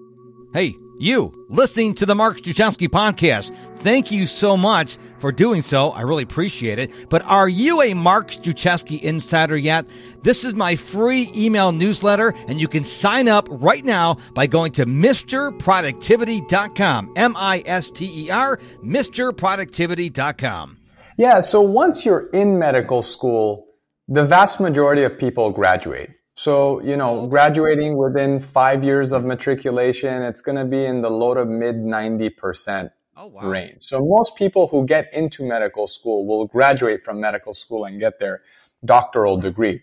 Hey, 0.56 0.74
you 0.98 1.46
listening 1.50 1.94
to 1.96 2.06
the 2.06 2.14
Mark 2.14 2.38
Struczewski 2.38 2.88
podcast. 2.88 3.54
Thank 3.80 4.10
you 4.10 4.24
so 4.24 4.56
much 4.56 4.96
for 5.18 5.30
doing 5.30 5.60
so. 5.60 5.90
I 5.90 6.00
really 6.00 6.22
appreciate 6.22 6.78
it. 6.78 6.90
But 7.10 7.20
are 7.26 7.46
you 7.46 7.82
a 7.82 7.92
Mark 7.92 8.30
Struczewski 8.30 8.98
insider 9.02 9.58
yet? 9.58 9.84
This 10.22 10.46
is 10.46 10.54
my 10.54 10.76
free 10.76 11.30
email 11.36 11.72
newsletter, 11.72 12.32
and 12.48 12.58
you 12.58 12.68
can 12.68 12.86
sign 12.86 13.28
up 13.28 13.48
right 13.50 13.84
now 13.84 14.16
by 14.32 14.46
going 14.46 14.72
to 14.72 14.86
MisterProductivity.com. 14.86 17.12
M 17.16 17.34
I 17.36 17.62
S 17.66 17.90
T 17.90 18.24
E 18.24 18.30
R, 18.30 18.58
MisterProductivity.com. 18.82 20.78
Yeah, 21.18 21.40
so 21.40 21.60
once 21.60 22.06
you're 22.06 22.30
in 22.30 22.58
medical 22.58 23.02
school, 23.02 23.66
the 24.08 24.24
vast 24.24 24.58
majority 24.58 25.02
of 25.02 25.18
people 25.18 25.50
graduate. 25.50 26.15
So, 26.36 26.82
you 26.82 26.98
know, 26.98 27.26
graduating 27.26 27.96
within 27.96 28.40
five 28.40 28.84
years 28.84 29.12
of 29.12 29.24
matriculation, 29.24 30.22
it's 30.22 30.42
going 30.42 30.58
to 30.58 30.66
be 30.66 30.84
in 30.84 31.00
the 31.00 31.10
low 31.10 31.32
to 31.32 31.46
mid 31.46 31.76
90% 31.76 32.90
oh, 33.16 33.26
wow. 33.28 33.48
range. 33.48 33.84
So 33.84 34.04
most 34.04 34.36
people 34.36 34.68
who 34.68 34.84
get 34.84 35.12
into 35.14 35.46
medical 35.46 35.86
school 35.86 36.26
will 36.26 36.46
graduate 36.46 37.02
from 37.02 37.20
medical 37.20 37.54
school 37.54 37.86
and 37.86 37.98
get 37.98 38.18
their 38.18 38.42
doctoral 38.84 39.38
degree. 39.38 39.80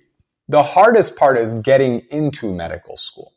The 0.48 0.62
hardest 0.62 1.15
part 1.15 1.39
is 1.39 1.55
getting 1.55 2.01
into 2.12 2.53
medical 2.53 2.98
school. 2.98 3.33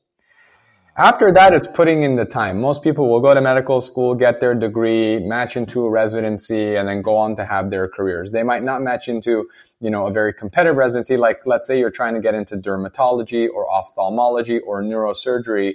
After 0.98 1.32
that, 1.32 1.54
it's 1.54 1.66
putting 1.66 2.02
in 2.02 2.16
the 2.16 2.24
time. 2.26 2.60
Most 2.60 2.82
people 2.82 3.08
will 3.08 3.20
go 3.20 3.32
to 3.32 3.40
medical 3.40 3.80
school, 3.80 4.14
get 4.14 4.40
their 4.40 4.54
degree, 4.54 5.18
match 5.20 5.56
into 5.56 5.84
a 5.84 5.90
residency, 5.90 6.76
and 6.76 6.86
then 6.88 7.00
go 7.00 7.16
on 7.16 7.34
to 7.36 7.46
have 7.46 7.70
their 7.70 7.88
careers. 7.88 8.32
They 8.32 8.42
might 8.42 8.62
not 8.62 8.82
match 8.82 9.08
into, 9.08 9.48
you 9.80 9.90
know, 9.90 10.06
a 10.06 10.12
very 10.12 10.32
competitive 10.32 10.76
residency. 10.76 11.16
Like, 11.16 11.46
let's 11.46 11.66
say 11.66 11.78
you're 11.78 11.90
trying 11.90 12.14
to 12.14 12.20
get 12.20 12.34
into 12.34 12.56
dermatology 12.56 13.48
or 13.48 13.70
ophthalmology 13.70 14.58
or 14.60 14.82
neurosurgery. 14.82 15.74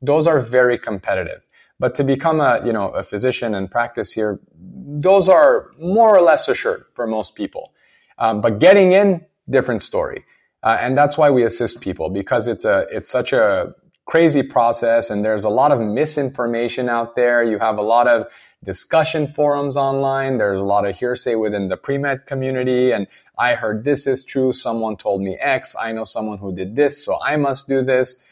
Those 0.00 0.26
are 0.26 0.40
very 0.40 0.78
competitive. 0.78 1.42
But 1.78 1.94
to 1.96 2.04
become 2.04 2.40
a, 2.40 2.62
you 2.64 2.72
know, 2.72 2.90
a 2.90 3.02
physician 3.02 3.54
and 3.54 3.70
practice 3.70 4.12
here, 4.12 4.38
those 4.54 5.28
are 5.28 5.70
more 5.80 6.16
or 6.16 6.20
less 6.20 6.46
assured 6.46 6.84
for 6.94 7.06
most 7.06 7.34
people. 7.34 7.72
Um, 8.18 8.40
but 8.40 8.60
getting 8.60 8.92
in, 8.92 9.26
different 9.50 9.82
story. 9.82 10.24
Uh, 10.62 10.76
and 10.80 10.96
that's 10.96 11.18
why 11.18 11.30
we 11.30 11.42
assist 11.42 11.80
people 11.80 12.08
because 12.08 12.46
it's 12.46 12.64
a, 12.64 12.86
it's 12.90 13.10
such 13.10 13.32
a 13.32 13.74
crazy 14.04 14.42
process 14.42 15.10
and 15.10 15.24
there's 15.24 15.44
a 15.44 15.48
lot 15.48 15.72
of 15.72 15.80
misinformation 15.80 16.88
out 16.88 17.16
there. 17.16 17.42
You 17.42 17.58
have 17.58 17.78
a 17.78 17.82
lot 17.82 18.08
of 18.08 18.26
discussion 18.64 19.26
forums 19.26 19.76
online. 19.76 20.38
There's 20.38 20.60
a 20.60 20.64
lot 20.64 20.86
of 20.86 20.96
hearsay 20.96 21.34
within 21.34 21.68
the 21.68 21.76
pre-med 21.76 22.26
community. 22.26 22.92
And 22.92 23.06
I 23.38 23.54
heard 23.54 23.84
this 23.84 24.06
is 24.06 24.24
true. 24.24 24.52
Someone 24.52 24.96
told 24.96 25.20
me 25.20 25.36
X. 25.40 25.74
I 25.80 25.92
know 25.92 26.04
someone 26.04 26.38
who 26.38 26.54
did 26.54 26.76
this. 26.76 27.04
So 27.04 27.18
I 27.22 27.36
must 27.36 27.68
do 27.68 27.82
this. 27.82 28.26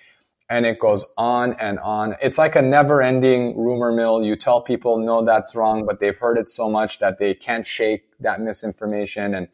And 0.48 0.66
it 0.66 0.80
goes 0.80 1.04
on 1.16 1.52
and 1.54 1.78
on. 1.78 2.16
It's 2.20 2.36
like 2.36 2.56
a 2.56 2.62
never 2.62 3.00
ending 3.00 3.56
rumor 3.56 3.92
mill. 3.92 4.24
You 4.24 4.34
tell 4.34 4.60
people, 4.60 4.98
no, 4.98 5.24
that's 5.24 5.54
wrong, 5.54 5.86
but 5.86 6.00
they've 6.00 6.16
heard 6.16 6.38
it 6.38 6.48
so 6.48 6.68
much 6.68 6.98
that 6.98 7.20
they 7.20 7.34
can't 7.34 7.64
shake 7.64 8.02
that 8.18 8.40
misinformation. 8.40 9.34
And 9.34 9.48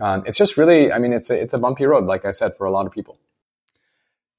um, 0.00 0.24
it's 0.26 0.36
just 0.36 0.56
really, 0.56 0.92
I 0.92 0.98
mean, 0.98 1.12
it's 1.12 1.30
a, 1.30 1.40
it's 1.40 1.52
a 1.52 1.58
bumpy 1.58 1.86
road, 1.86 2.06
like 2.06 2.24
I 2.24 2.32
said, 2.32 2.54
for 2.54 2.66
a 2.66 2.72
lot 2.72 2.86
of 2.86 2.92
people. 2.92 3.18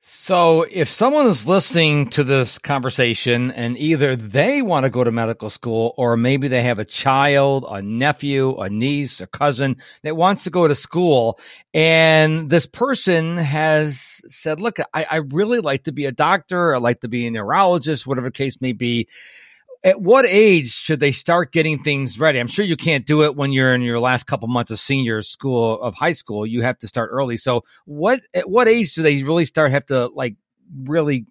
So, 0.06 0.64
if 0.70 0.90
someone 0.90 1.28
is 1.28 1.48
listening 1.48 2.10
to 2.10 2.26
this 2.26 2.58
conversation 2.58 3.52
and 3.52 3.78
either 3.78 4.18
they 4.18 4.62
want 4.62 4.84
to 4.84 4.90
go 4.90 5.02
to 5.02 5.14
medical 5.14 5.50
school 5.50 5.94
or 5.96 6.18
maybe 6.18 6.50
they 6.50 6.62
have 6.62 6.78
a 6.78 6.84
child, 6.84 7.66
a 7.70 7.82
nephew, 7.82 8.54
a 8.60 8.70
niece, 8.70 9.22
a 9.22 9.28
cousin 9.28 9.78
that 10.02 10.18
wants 10.18 10.44
to 10.44 10.50
go 10.50 10.68
to 10.68 10.76
school, 10.76 11.40
and 11.74 12.50
this 12.50 12.66
person 12.66 13.38
has 13.38 14.20
said, 14.28 14.60
Look, 14.60 14.78
I, 14.94 15.06
I 15.10 15.16
really 15.16 15.62
like 15.62 15.86
to 15.86 15.94
be 15.94 16.04
a 16.04 16.12
doctor, 16.12 16.76
I 16.76 16.80
like 16.80 17.00
to 17.00 17.08
be 17.08 17.26
a 17.26 17.32
neurologist, 17.32 18.06
whatever 18.06 18.28
the 18.28 18.32
case 18.32 18.60
may 18.60 18.74
be 18.74 19.08
at 19.84 20.00
what 20.02 20.26
age 20.26 20.72
should 20.72 21.00
they 21.00 21.12
start 21.12 21.52
getting 21.52 21.84
things 21.84 22.18
ready? 22.18 22.40
I'm 22.40 22.48
sure 22.48 22.64
you 22.64 22.78
can't 22.78 23.06
do 23.06 23.24
it 23.24 23.36
when 23.36 23.52
you're 23.52 23.74
in 23.74 23.82
your 23.82 24.00
last 24.00 24.26
couple 24.26 24.48
months 24.48 24.72
of 24.72 24.80
senior 24.80 25.22
school 25.22 25.82
of 25.82 25.96
high 25.96 26.14
school. 26.14 26.46
You 26.46 26.62
have 26.62 26.80
to 26.80 26.88
start 26.88 27.10
early. 27.12 27.38
So 27.38 27.64
what 27.86 28.22
at 28.34 28.50
what 28.50 28.68
age 28.68 28.96
do 28.96 29.04
they 29.04 29.24
really 29.24 29.46
start 29.46 29.72
have 29.72 29.86
to 29.88 30.08
like 30.08 30.38
really 30.84 31.26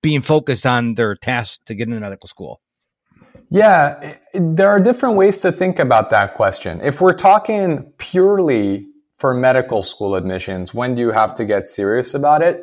being 0.00 0.20
focused 0.20 0.64
on 0.64 0.94
their 0.94 1.16
task 1.16 1.60
to 1.66 1.74
get 1.74 1.88
into 1.88 2.00
medical 2.00 2.28
school? 2.28 2.60
Yeah, 3.50 4.16
there 4.34 4.68
are 4.68 4.78
different 4.78 5.16
ways 5.16 5.38
to 5.38 5.50
think 5.50 5.78
about 5.78 6.10
that 6.10 6.34
question. 6.34 6.80
If 6.82 7.00
we're 7.00 7.14
talking 7.14 7.92
purely 7.96 8.86
for 9.16 9.34
medical 9.34 9.82
school 9.82 10.14
admissions, 10.14 10.74
when 10.74 10.94
do 10.94 11.00
you 11.00 11.10
have 11.12 11.34
to 11.34 11.44
get 11.44 11.66
serious 11.66 12.14
about 12.14 12.42
it? 12.42 12.62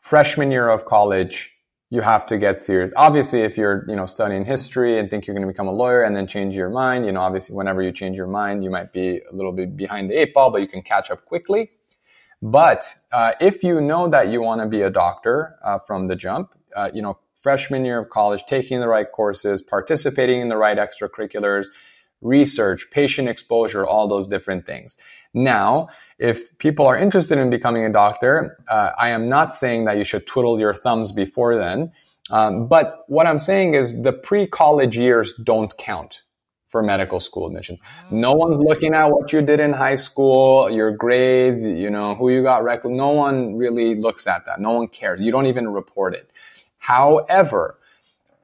Freshman 0.00 0.50
year 0.50 0.68
of 0.70 0.86
college, 0.86 1.52
you 1.88 2.00
have 2.00 2.26
to 2.26 2.38
get 2.38 2.58
serious. 2.58 2.92
Obviously, 2.96 3.42
if 3.42 3.56
you're, 3.56 3.84
you 3.88 3.94
know, 3.94 4.06
studying 4.06 4.44
history 4.44 4.98
and 4.98 5.08
think 5.08 5.26
you're 5.26 5.34
going 5.34 5.46
to 5.46 5.52
become 5.52 5.68
a 5.68 5.72
lawyer 5.72 6.02
and 6.02 6.16
then 6.16 6.26
change 6.26 6.54
your 6.54 6.68
mind, 6.68 7.06
you 7.06 7.12
know, 7.12 7.20
obviously 7.20 7.54
whenever 7.54 7.80
you 7.80 7.92
change 7.92 8.16
your 8.16 8.26
mind, 8.26 8.64
you 8.64 8.70
might 8.70 8.92
be 8.92 9.20
a 9.30 9.34
little 9.34 9.52
bit 9.52 9.76
behind 9.76 10.10
the 10.10 10.20
eight 10.20 10.34
ball, 10.34 10.50
but 10.50 10.60
you 10.60 10.66
can 10.66 10.82
catch 10.82 11.10
up 11.10 11.24
quickly. 11.24 11.70
But 12.42 12.92
uh, 13.12 13.32
if 13.40 13.62
you 13.62 13.80
know 13.80 14.08
that 14.08 14.28
you 14.28 14.42
want 14.42 14.60
to 14.60 14.66
be 14.66 14.82
a 14.82 14.90
doctor 14.90 15.56
uh, 15.62 15.78
from 15.78 16.08
the 16.08 16.16
jump, 16.16 16.50
uh, 16.74 16.90
you 16.92 17.02
know, 17.02 17.18
freshman 17.34 17.84
year 17.84 18.00
of 18.00 18.10
college, 18.10 18.44
taking 18.46 18.80
the 18.80 18.88
right 18.88 19.10
courses, 19.10 19.62
participating 19.62 20.40
in 20.40 20.48
the 20.48 20.56
right 20.56 20.76
extracurriculars, 20.76 21.68
research, 22.20 22.86
patient 22.90 23.28
exposure, 23.28 23.86
all 23.86 24.08
those 24.08 24.26
different 24.26 24.66
things. 24.66 24.96
Now, 25.34 25.88
if 26.18 26.56
people 26.58 26.86
are 26.86 26.96
interested 26.96 27.38
in 27.38 27.50
becoming 27.50 27.84
a 27.84 27.92
doctor, 27.92 28.58
uh, 28.68 28.90
I 28.98 29.10
am 29.10 29.28
not 29.28 29.54
saying 29.54 29.84
that 29.84 29.98
you 29.98 30.04
should 30.04 30.26
twiddle 30.26 30.58
your 30.58 30.72
thumbs 30.72 31.12
before 31.12 31.56
then. 31.56 31.92
Um, 32.30 32.66
but 32.66 33.04
what 33.06 33.26
I'm 33.26 33.38
saying 33.38 33.74
is 33.74 34.02
the 34.02 34.12
pre-college 34.12 34.96
years 34.96 35.34
don't 35.44 35.76
count 35.76 36.22
for 36.68 36.82
medical 36.82 37.20
school 37.20 37.46
admissions. 37.46 37.80
No 38.10 38.32
one's 38.32 38.58
looking 38.58 38.92
at 38.94 39.06
what 39.06 39.32
you 39.32 39.40
did 39.40 39.60
in 39.60 39.72
high 39.72 39.94
school, 39.96 40.68
your 40.68 40.90
grades, 40.90 41.64
you 41.64 41.90
know, 41.90 42.16
who 42.16 42.30
you 42.30 42.42
got 42.42 42.64
rec. 42.64 42.84
No 42.84 43.10
one 43.10 43.56
really 43.56 43.94
looks 43.94 44.26
at 44.26 44.44
that. 44.46 44.60
No 44.60 44.72
one 44.72 44.88
cares. 44.88 45.22
You 45.22 45.30
don't 45.30 45.46
even 45.46 45.68
report 45.68 46.14
it. 46.14 46.30
However, 46.78 47.78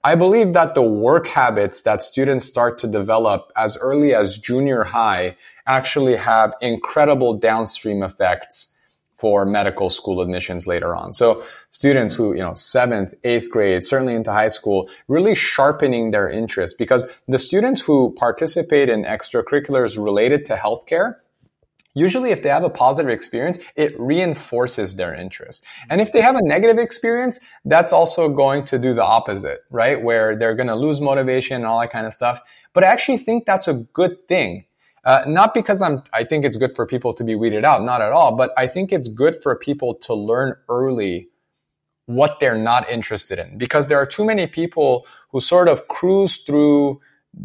I 0.04 0.16
believe 0.16 0.52
that 0.54 0.74
the 0.74 0.82
work 0.82 1.28
habits 1.28 1.82
that 1.82 2.02
students 2.02 2.44
start 2.44 2.76
to 2.78 2.88
develop 2.88 3.52
as 3.56 3.76
early 3.76 4.14
as 4.14 4.36
junior 4.36 4.82
high 4.82 5.36
actually 5.66 6.16
have 6.16 6.54
incredible 6.60 7.34
downstream 7.34 8.02
effects 8.02 8.76
for 9.14 9.46
medical 9.46 9.88
school 9.88 10.20
admissions 10.20 10.66
later 10.66 10.96
on. 10.96 11.12
So 11.12 11.44
students 11.70 12.16
who, 12.16 12.34
you 12.34 12.40
know, 12.40 12.54
seventh, 12.54 13.14
eighth 13.22 13.48
grade, 13.48 13.84
certainly 13.84 14.16
into 14.16 14.32
high 14.32 14.48
school, 14.48 14.90
really 15.06 15.36
sharpening 15.36 16.10
their 16.10 16.28
interest 16.28 16.78
because 16.78 17.06
the 17.28 17.38
students 17.38 17.80
who 17.80 18.12
participate 18.18 18.88
in 18.88 19.04
extracurriculars 19.04 20.02
related 20.02 20.44
to 20.46 20.56
healthcare 20.56 21.18
usually 21.94 22.30
if 22.30 22.42
they 22.42 22.48
have 22.48 22.64
a 22.64 22.70
positive 22.70 23.10
experience, 23.10 23.58
it 23.76 23.98
reinforces 23.98 24.96
their 24.96 25.14
interest. 25.14 25.64
And 25.90 26.00
if 26.00 26.12
they 26.12 26.20
have 26.20 26.36
a 26.36 26.42
negative 26.42 26.78
experience, 26.78 27.40
that's 27.64 27.92
also 27.92 28.28
going 28.28 28.64
to 28.66 28.78
do 28.78 28.94
the 28.94 29.04
opposite, 29.04 29.64
right? 29.70 30.02
Where 30.02 30.36
they're 30.36 30.54
going 30.54 30.68
to 30.68 30.74
lose 30.74 31.00
motivation 31.00 31.56
and 31.56 31.66
all 31.66 31.80
that 31.80 31.90
kind 31.90 32.06
of 32.06 32.14
stuff. 32.14 32.40
But 32.72 32.84
I 32.84 32.88
actually 32.88 33.18
think 33.18 33.44
that's 33.44 33.68
a 33.68 33.74
good 33.74 34.28
thing. 34.28 34.64
Uh, 35.04 35.24
not 35.26 35.52
because 35.52 35.82
I'm, 35.82 36.02
I 36.12 36.22
think 36.22 36.44
it's 36.44 36.56
good 36.56 36.74
for 36.74 36.86
people 36.86 37.12
to 37.14 37.24
be 37.24 37.34
weeded 37.34 37.64
out, 37.64 37.82
not 37.82 38.00
at 38.00 38.12
all, 38.12 38.36
but 38.36 38.52
I 38.56 38.68
think 38.68 38.92
it's 38.92 39.08
good 39.08 39.34
for 39.42 39.56
people 39.56 39.94
to 39.94 40.14
learn 40.14 40.54
early 40.68 41.28
what 42.06 42.40
they're 42.40 42.58
not 42.58 42.88
interested 42.90 43.38
in 43.38 43.58
because 43.58 43.86
there 43.86 43.98
are 43.98 44.06
too 44.06 44.24
many 44.24 44.46
people 44.46 45.06
who 45.30 45.40
sort 45.40 45.68
of 45.68 45.88
cruise 45.88 46.38
through 46.38 47.00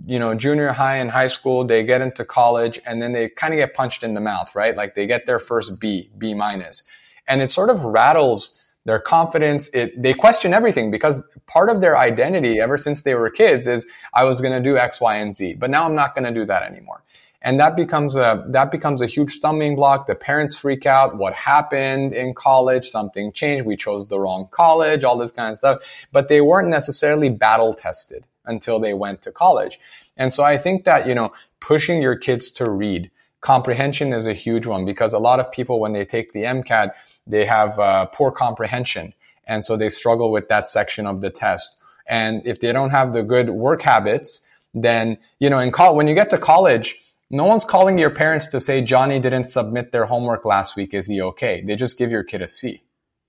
you 0.05 0.19
know, 0.19 0.33
junior 0.35 0.71
high 0.71 0.97
and 0.97 1.09
high 1.11 1.27
school, 1.27 1.63
they 1.63 1.83
get 1.83 2.01
into 2.01 2.25
college 2.25 2.79
and 2.85 3.01
then 3.01 3.13
they 3.13 3.29
kind 3.29 3.53
of 3.53 3.57
get 3.57 3.73
punched 3.73 4.03
in 4.03 4.13
the 4.13 4.21
mouth, 4.21 4.53
right? 4.55 4.75
Like 4.75 4.95
they 4.95 5.07
get 5.07 5.25
their 5.25 5.39
first 5.39 5.79
B, 5.79 6.09
B 6.17 6.33
minus. 6.33 6.83
And 7.27 7.41
it 7.41 7.51
sort 7.51 7.69
of 7.69 7.83
rattles 7.83 8.61
their 8.85 8.99
confidence. 8.99 9.69
It, 9.69 10.01
they 10.01 10.13
question 10.13 10.53
everything 10.53 10.91
because 10.91 11.37
part 11.45 11.69
of 11.69 11.81
their 11.81 11.97
identity 11.97 12.59
ever 12.59 12.77
since 12.77 13.01
they 13.03 13.15
were 13.15 13.29
kids 13.29 13.67
is 13.67 13.85
I 14.13 14.23
was 14.23 14.41
going 14.41 14.53
to 14.53 14.61
do 14.61 14.77
X, 14.77 14.99
Y, 15.01 15.15
and 15.15 15.35
Z, 15.35 15.55
but 15.55 15.69
now 15.69 15.85
I'm 15.85 15.95
not 15.95 16.15
going 16.15 16.25
to 16.25 16.37
do 16.37 16.45
that 16.45 16.63
anymore. 16.63 17.03
And 17.41 17.59
that 17.59 17.75
becomes 17.75 18.15
a, 18.15 18.43
that 18.49 18.71
becomes 18.71 19.01
a 19.01 19.05
huge 19.05 19.31
stumbling 19.31 19.75
block. 19.75 20.07
The 20.07 20.15
parents 20.15 20.55
freak 20.55 20.85
out. 20.85 21.17
What 21.17 21.33
happened 21.33 22.11
in 22.11 22.33
college? 22.33 22.85
Something 22.85 23.31
changed. 23.31 23.63
We 23.63 23.77
chose 23.77 24.07
the 24.07 24.19
wrong 24.19 24.47
college, 24.51 25.03
all 25.03 25.17
this 25.17 25.31
kind 25.31 25.51
of 25.51 25.57
stuff. 25.57 26.07
But 26.11 26.29
they 26.29 26.41
weren't 26.41 26.69
necessarily 26.69 27.29
battle 27.29 27.73
tested 27.73 28.27
until 28.47 28.79
they 28.79 28.93
went 28.93 29.21
to 29.23 29.31
college. 29.31 29.79
And 30.15 30.33
so 30.33 30.43
I 30.43 30.57
think 30.57 30.83
that, 30.85 31.07
you 31.07 31.13
know, 31.13 31.33
pushing 31.59 32.01
your 32.01 32.15
kids 32.15 32.49
to 32.51 32.69
read, 32.69 33.11
comprehension 33.41 34.13
is 34.13 34.25
a 34.27 34.33
huge 34.33 34.65
one 34.65 34.85
because 34.85 35.13
a 35.13 35.19
lot 35.19 35.39
of 35.39 35.51
people, 35.51 35.79
when 35.79 35.93
they 35.93 36.05
take 36.05 36.33
the 36.33 36.43
MCAT, 36.43 36.91
they 37.25 37.45
have 37.45 37.77
uh, 37.79 38.05
poor 38.07 38.31
comprehension. 38.31 39.13
And 39.45 39.63
so 39.63 39.77
they 39.77 39.89
struggle 39.89 40.31
with 40.31 40.49
that 40.49 40.67
section 40.67 41.05
of 41.07 41.21
the 41.21 41.29
test. 41.29 41.77
And 42.07 42.41
if 42.45 42.59
they 42.59 42.73
don't 42.73 42.89
have 42.89 43.13
the 43.13 43.23
good 43.23 43.49
work 43.49 43.81
habits, 43.81 44.49
then, 44.73 45.17
you 45.39 45.49
know, 45.49 45.59
in 45.59 45.71
college, 45.71 45.95
when 45.95 46.07
you 46.07 46.15
get 46.15 46.29
to 46.31 46.37
college, 46.37 46.99
no 47.29 47.43
one's 47.43 47.65
calling 47.65 47.97
your 47.97 48.09
parents 48.09 48.47
to 48.47 48.59
say 48.59 48.81
Johnny 48.81 49.19
didn't 49.19 49.45
submit 49.45 49.91
their 49.91 50.05
homework 50.05 50.45
last 50.45 50.75
week. 50.75 50.93
Is 50.93 51.07
he 51.07 51.21
okay? 51.21 51.61
They 51.65 51.75
just 51.75 51.97
give 51.97 52.11
your 52.11 52.23
kid 52.23 52.41
a 52.41 52.47
C 52.47 52.81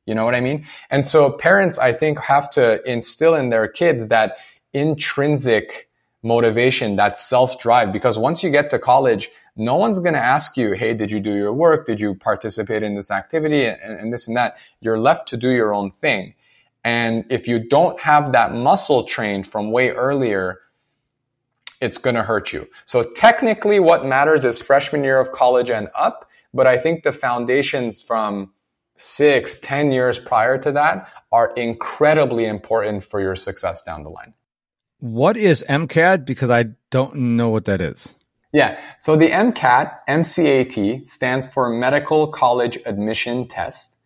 You 0.06 0.14
know 0.14 0.24
what 0.24 0.34
I 0.34 0.40
mean? 0.40 0.66
And 0.90 1.04
so 1.04 1.32
parents, 1.32 1.78
I 1.78 1.92
think, 1.92 2.20
have 2.20 2.48
to 2.50 2.88
instill 2.88 3.34
in 3.34 3.48
their 3.48 3.66
kids 3.66 4.08
that 4.08 4.36
intrinsic 4.72 5.88
motivation, 6.22 6.96
that 6.96 7.18
self 7.18 7.60
drive, 7.60 7.92
because 7.92 8.18
once 8.18 8.42
you 8.42 8.50
get 8.50 8.70
to 8.70 8.78
college, 8.78 9.30
no 9.56 9.74
one's 9.74 9.98
going 9.98 10.14
to 10.14 10.20
ask 10.20 10.56
you, 10.56 10.72
Hey, 10.72 10.94
did 10.94 11.10
you 11.10 11.20
do 11.20 11.34
your 11.34 11.52
work? 11.52 11.86
Did 11.86 12.00
you 12.00 12.14
participate 12.14 12.82
in 12.82 12.94
this 12.94 13.10
activity 13.10 13.64
and, 13.64 13.80
and 13.82 14.12
this 14.12 14.28
and 14.28 14.36
that? 14.36 14.56
You're 14.80 14.98
left 14.98 15.28
to 15.28 15.36
do 15.36 15.50
your 15.50 15.74
own 15.74 15.90
thing. 15.90 16.34
And 16.84 17.24
if 17.28 17.48
you 17.48 17.58
don't 17.58 18.00
have 18.00 18.32
that 18.32 18.54
muscle 18.54 19.04
trained 19.04 19.46
from 19.46 19.72
way 19.72 19.90
earlier, 19.90 20.60
it's 21.80 21.98
going 21.98 22.16
to 22.16 22.22
hurt 22.22 22.52
you. 22.52 22.68
So 22.84 23.10
technically 23.12 23.80
what 23.80 24.06
matters 24.06 24.44
is 24.44 24.60
freshman 24.60 25.04
year 25.04 25.18
of 25.18 25.32
college 25.32 25.70
and 25.70 25.88
up. 25.94 26.30
But 26.54 26.66
I 26.66 26.78
think 26.78 27.02
the 27.02 27.12
foundations 27.12 28.02
from 28.02 28.52
six, 28.96 29.58
ten 29.58 29.92
years 29.92 30.18
prior 30.18 30.58
to 30.58 30.72
that 30.72 31.08
are 31.30 31.52
incredibly 31.54 32.46
important 32.46 33.04
for 33.04 33.20
your 33.20 33.36
success 33.36 33.82
down 33.82 34.02
the 34.02 34.10
line. 34.10 34.34
What 35.00 35.36
is 35.36 35.64
MCAT? 35.68 36.24
Because 36.24 36.50
I 36.50 36.66
don't 36.90 37.14
know 37.36 37.48
what 37.48 37.64
that 37.66 37.80
is. 37.80 38.14
Yeah. 38.52 38.78
So 38.98 39.16
the 39.16 39.30
MCAT, 39.30 39.98
MCAT 40.08 41.06
stands 41.06 41.46
for 41.46 41.70
Medical 41.70 42.28
College 42.28 42.78
Admission 42.86 43.46
Test. 43.46 43.98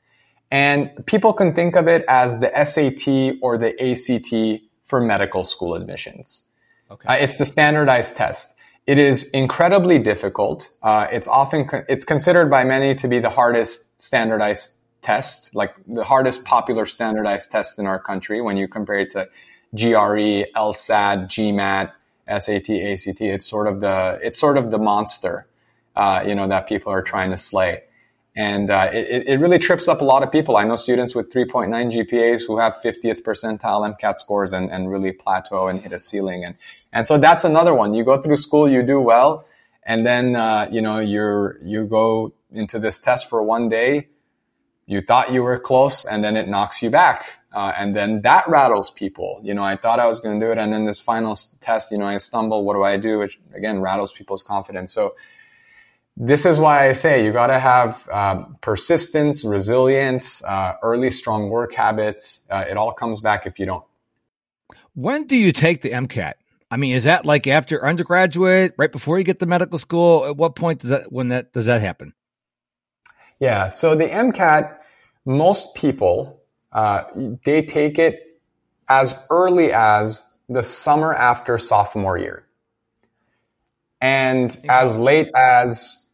And 0.50 0.90
people 1.06 1.32
can 1.32 1.54
think 1.54 1.76
of 1.76 1.88
it 1.88 2.04
as 2.08 2.38
the 2.40 2.50
SAT 2.64 3.38
or 3.40 3.56
the 3.56 3.72
ACT 3.80 4.62
for 4.84 5.00
medical 5.00 5.44
school 5.44 5.74
admissions. 5.74 6.44
Okay. 6.90 7.08
Uh, 7.08 7.14
it's 7.14 7.38
the 7.38 7.46
standardized 7.46 8.16
test. 8.16 8.54
It 8.86 8.98
is 8.98 9.30
incredibly 9.30 9.98
difficult. 9.98 10.68
Uh, 10.82 11.06
it's 11.10 11.26
often 11.26 11.66
con- 11.66 11.84
it's 11.88 12.04
considered 12.04 12.50
by 12.50 12.64
many 12.64 12.94
to 12.96 13.08
be 13.08 13.18
the 13.18 13.30
hardest 13.30 14.02
standardized 14.02 14.74
test, 15.00 15.54
like 15.54 15.74
the 15.86 16.04
hardest 16.04 16.44
popular 16.44 16.84
standardized 16.84 17.50
test 17.50 17.78
in 17.78 17.86
our 17.86 17.98
country 17.98 18.42
when 18.42 18.58
you 18.58 18.68
compare 18.68 18.98
it 18.98 19.10
to 19.10 19.28
GRE, 19.74 20.44
LSAT, 20.54 21.26
GMAT, 21.28 21.92
SAT, 22.28 22.70
ACT. 22.70 23.20
It's 23.20 23.46
sort 23.46 23.66
of 23.66 23.80
the 23.80 24.18
it's 24.22 24.38
sort 24.38 24.58
of 24.58 24.70
the 24.70 24.78
monster, 24.78 25.46
uh, 25.96 26.22
you 26.26 26.34
know, 26.34 26.46
that 26.48 26.68
people 26.68 26.92
are 26.92 27.02
trying 27.02 27.30
to 27.30 27.36
slay. 27.36 27.82
And 28.34 28.70
uh, 28.70 28.88
it, 28.92 29.28
it 29.28 29.40
really 29.40 29.58
trips 29.58 29.88
up 29.88 30.00
a 30.00 30.04
lot 30.04 30.22
of 30.22 30.32
people. 30.32 30.56
I 30.56 30.64
know 30.64 30.76
students 30.76 31.14
with 31.14 31.30
3.9 31.30 31.68
GPAs 31.68 32.46
who 32.46 32.58
have 32.58 32.74
50th 32.74 33.22
percentile 33.22 33.94
MCAT 33.94 34.16
scores 34.16 34.52
and, 34.52 34.70
and 34.70 34.90
really 34.90 35.12
plateau 35.12 35.68
and 35.68 35.80
hit 35.80 35.92
a 35.92 35.98
ceiling. 35.98 36.44
And, 36.44 36.54
and 36.92 37.06
so 37.06 37.18
that's 37.18 37.44
another 37.44 37.74
one. 37.74 37.92
You 37.92 38.04
go 38.04 38.20
through 38.20 38.36
school, 38.36 38.66
you 38.66 38.82
do 38.82 39.00
well, 39.00 39.44
and 39.84 40.06
then, 40.06 40.34
uh, 40.34 40.68
you 40.70 40.80
know, 40.80 40.98
you're, 40.98 41.58
you 41.60 41.84
go 41.84 42.32
into 42.50 42.78
this 42.78 42.98
test 42.98 43.28
for 43.28 43.42
one 43.42 43.68
day, 43.68 44.08
you 44.86 45.02
thought 45.02 45.30
you 45.30 45.42
were 45.42 45.58
close, 45.58 46.04
and 46.04 46.24
then 46.24 46.36
it 46.36 46.48
knocks 46.48 46.82
you 46.82 46.88
back. 46.88 47.41
Uh, 47.52 47.72
and 47.76 47.94
then 47.94 48.22
that 48.22 48.48
rattles 48.48 48.90
people. 48.90 49.40
You 49.42 49.54
know, 49.54 49.62
I 49.62 49.76
thought 49.76 50.00
I 50.00 50.06
was 50.06 50.20
going 50.20 50.38
to 50.38 50.46
do 50.46 50.52
it, 50.52 50.58
and 50.58 50.72
then 50.72 50.84
this 50.84 51.00
final 51.00 51.36
test, 51.60 51.92
you 51.92 51.98
know, 51.98 52.06
I 52.06 52.16
stumble. 52.18 52.64
What 52.64 52.74
do 52.74 52.82
I 52.82 52.96
do? 52.96 53.18
Which 53.18 53.40
again 53.54 53.80
rattles 53.80 54.12
people's 54.12 54.42
confidence. 54.42 54.92
So 54.92 55.14
this 56.16 56.44
is 56.44 56.58
why 56.58 56.88
I 56.88 56.92
say 56.92 57.24
you 57.24 57.32
got 57.32 57.46
to 57.48 57.58
have 57.58 58.08
um, 58.10 58.56
persistence, 58.60 59.44
resilience, 59.44 60.44
uh, 60.44 60.76
early 60.82 61.10
strong 61.10 61.48
work 61.48 61.72
habits. 61.72 62.46
Uh, 62.50 62.64
it 62.68 62.76
all 62.76 62.92
comes 62.92 63.20
back 63.20 63.46
if 63.46 63.58
you 63.58 63.66
don't. 63.66 63.84
When 64.94 65.26
do 65.26 65.36
you 65.36 65.52
take 65.52 65.80
the 65.80 65.90
MCAT? 65.90 66.34
I 66.70 66.76
mean, 66.76 66.94
is 66.94 67.04
that 67.04 67.24
like 67.24 67.46
after 67.46 67.84
undergraduate, 67.84 68.74
right 68.76 68.92
before 68.92 69.18
you 69.18 69.24
get 69.24 69.40
to 69.40 69.46
medical 69.46 69.78
school? 69.78 70.24
At 70.24 70.36
what 70.36 70.54
point 70.54 70.80
does 70.80 70.90
that 70.90 71.12
when 71.12 71.28
that 71.28 71.52
does 71.52 71.66
that 71.66 71.80
happen? 71.80 72.14
Yeah, 73.40 73.68
so 73.68 73.96
the 73.96 74.06
MCAT, 74.06 74.76
most 75.24 75.74
people 75.74 76.41
uh, 76.72 77.04
they 77.44 77.62
take 77.62 77.98
it 77.98 78.40
as 78.88 79.24
early 79.30 79.72
as 79.72 80.22
the 80.48 80.62
summer 80.62 81.14
after 81.14 81.58
sophomore 81.58 82.18
year, 82.18 82.46
and 84.00 84.56
as 84.68 84.98
late 84.98 85.28
as 85.34 86.06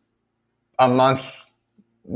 a 0.79 0.89
month 0.89 1.45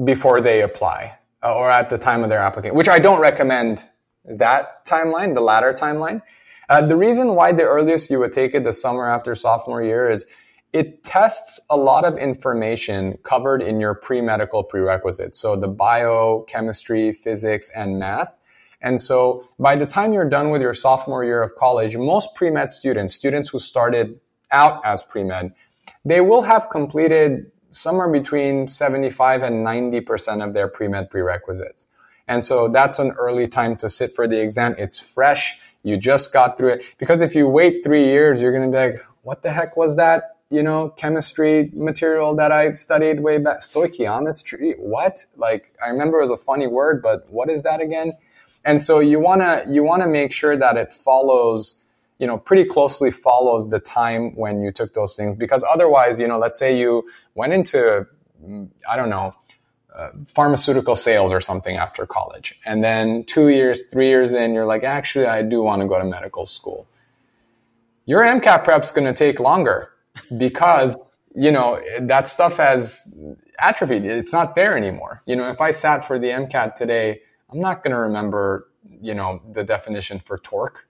before 0.05 0.41
they 0.41 0.63
apply 0.63 1.19
uh, 1.43 1.55
or 1.55 1.71
at 1.71 1.89
the 1.89 1.99
time 1.99 2.23
of 2.23 2.31
their 2.31 2.39
application, 2.39 2.77
which 2.77 2.89
I 2.89 2.99
don't 2.99 3.21
recommend 3.21 3.85
that 4.25 4.87
timeline, 4.87 5.35
the 5.35 5.41
latter 5.41 5.73
timeline. 5.73 6.23
Uh, 6.69 6.87
the 6.87 6.97
reason 6.97 7.35
why 7.35 7.53
the 7.53 7.65
earliest 7.65 8.11
you 8.11 8.19
would 8.21 8.33
take 8.33 8.55
it 8.55 8.65
the 8.65 8.73
summer 8.73 9.09
after 9.09 9.35
sophomore 9.35 9.83
year 9.83 10.09
is 10.09 10.27
it 10.73 11.05
tests 11.05 11.61
a 11.69 11.77
lot 11.77 12.05
of 12.05 12.17
information 12.17 13.19
covered 13.25 13.63
in 13.63 13.79
your 13.79 13.95
pre-medical 13.95 14.65
prerequisites. 14.65 15.39
So 15.39 15.55
the 15.57 15.69
bio, 15.69 16.43
chemistry, 16.49 17.13
physics, 17.13 17.71
and 17.75 17.99
math. 17.99 18.37
And 18.83 19.01
so 19.01 19.49
by 19.59 19.77
the 19.77 19.87
time 19.87 20.13
you're 20.13 20.29
done 20.29 20.51
with 20.51 20.61
your 20.61 20.75
sophomore 20.75 21.25
year 21.25 21.43
of 21.43 21.55
college, 21.55 21.97
most 21.97 22.35
pre-med 22.35 22.71
students, 22.71 23.15
students 23.15 23.49
who 23.49 23.59
started 23.59 24.21
out 24.51 24.85
as 24.85 25.03
pre-med, 25.03 25.55
they 26.05 26.21
will 26.21 26.43
have 26.43 26.69
completed 26.69 27.51
somewhere 27.71 28.09
between 28.09 28.69
75 28.69 29.43
and 29.43 29.67
90% 29.67 30.45
of 30.45 30.53
their 30.53 30.69
pre-med 30.69 31.11
prerequisites. 31.11 31.87
And 32.29 32.45
so 32.45 32.69
that's 32.69 32.99
an 32.99 33.13
early 33.13 33.49
time 33.49 33.77
to 33.77 33.89
sit 33.89 34.15
for 34.15 34.27
the 34.27 34.41
exam. 34.41 34.75
It's 34.79 34.99
fresh. 34.99 35.59
You 35.83 35.97
just 35.97 36.33
got 36.33 36.59
through 36.59 36.75
it. 36.75 36.85
Because 36.99 37.21
if 37.21 37.35
you 37.35 37.49
wait 37.49 37.83
three 37.83 38.05
years, 38.05 38.41
you're 38.41 38.53
going 38.53 38.71
to 38.71 38.77
be 38.77 38.83
like, 38.83 39.05
what 39.23 39.43
the 39.43 39.53
heck 39.53 39.77
was 39.77 39.97
that? 39.97 40.37
You 40.51 40.63
know, 40.63 40.91
chemistry 40.91 41.71
material 41.73 42.35
that 42.37 42.53
I 42.53 42.71
studied 42.71 43.21
way 43.21 43.39
back. 43.39 43.61
Stoichiometry. 43.61 44.79
What? 44.79 45.25
Like, 45.37 45.75
I 45.85 45.89
remember 45.89 46.19
it 46.19 46.23
was 46.23 46.31
a 46.31 46.37
funny 46.37 46.67
word, 46.67 47.03
but 47.03 47.29
what 47.31 47.51
is 47.51 47.63
that 47.63 47.81
again? 47.81 48.13
And 48.65 48.81
so 48.81 49.01
you 49.01 49.19
want 49.21 49.41
to, 49.41 49.65
you 49.69 49.83
want 49.83 50.03
to 50.03 50.09
make 50.09 50.33
sure 50.33 50.57
that 50.57 50.77
it 50.77 50.93
follows 50.93 51.83
you 52.23 52.29
know, 52.29 52.39
pretty 52.39 52.65
closely 52.65 53.11
follows 53.11 53.69
the 53.71 53.81
time 53.81 54.37
when 54.37 54.63
you 54.63 54.71
took 54.71 54.95
those 54.95 55.17
things. 55.17 55.35
Because 55.35 55.65
otherwise, 55.69 56.21
you 56.21 56.29
know, 56.29 56.39
let's 56.39 56.57
say 56.57 56.79
you 56.79 57.05
went 57.35 57.53
into, 57.53 58.07
mm, 58.41 58.69
I 58.89 58.95
don't 58.95 59.11
know, 59.11 59.35
uh, 59.93 60.11
pharmaceutical 60.29 60.95
sales 60.95 61.33
or 61.33 61.41
something 61.41 61.77
after 61.77 62.07
college. 62.07 62.57
And 62.65 62.85
then 62.85 63.25
two 63.25 63.49
years, 63.49 63.83
three 63.91 64.07
years 64.07 64.33
in, 64.33 64.55
you're 64.55 64.67
like, 64.67 64.85
actually, 64.85 65.27
I 65.27 65.43
do 65.43 65.63
want 65.63 65.83
to 65.83 65.89
go 65.89 65.99
to 65.99 66.05
medical 66.05 66.47
school. 66.47 66.87
Your 68.07 68.23
MCAT 68.23 68.63
prep's 68.63 68.93
going 68.93 69.07
to 69.07 69.13
take 69.13 69.41
longer 69.41 69.91
because, 70.39 70.97
you 71.35 71.51
know, 71.51 71.83
that 72.03 72.29
stuff 72.29 72.57
has 72.59 73.19
atrophied. 73.59 74.05
It's 74.05 74.33
not 74.33 74.55
there 74.55 74.77
anymore. 74.77 75.23
You 75.27 75.35
know, 75.35 75.51
if 75.51 75.61
I 75.61 75.73
sat 75.73 76.07
for 76.07 76.21
the 76.21 76.29
MCAT 76.29 76.77
today, 76.77 77.23
I'm 77.53 77.61
not 77.61 77.83
going 77.83 77.93
to 77.93 77.99
remember, 77.99 78.69
you 79.01 79.15
know, 79.15 79.43
the 79.51 79.63
definition 79.63 80.19
for 80.19 80.39
torque 80.39 80.87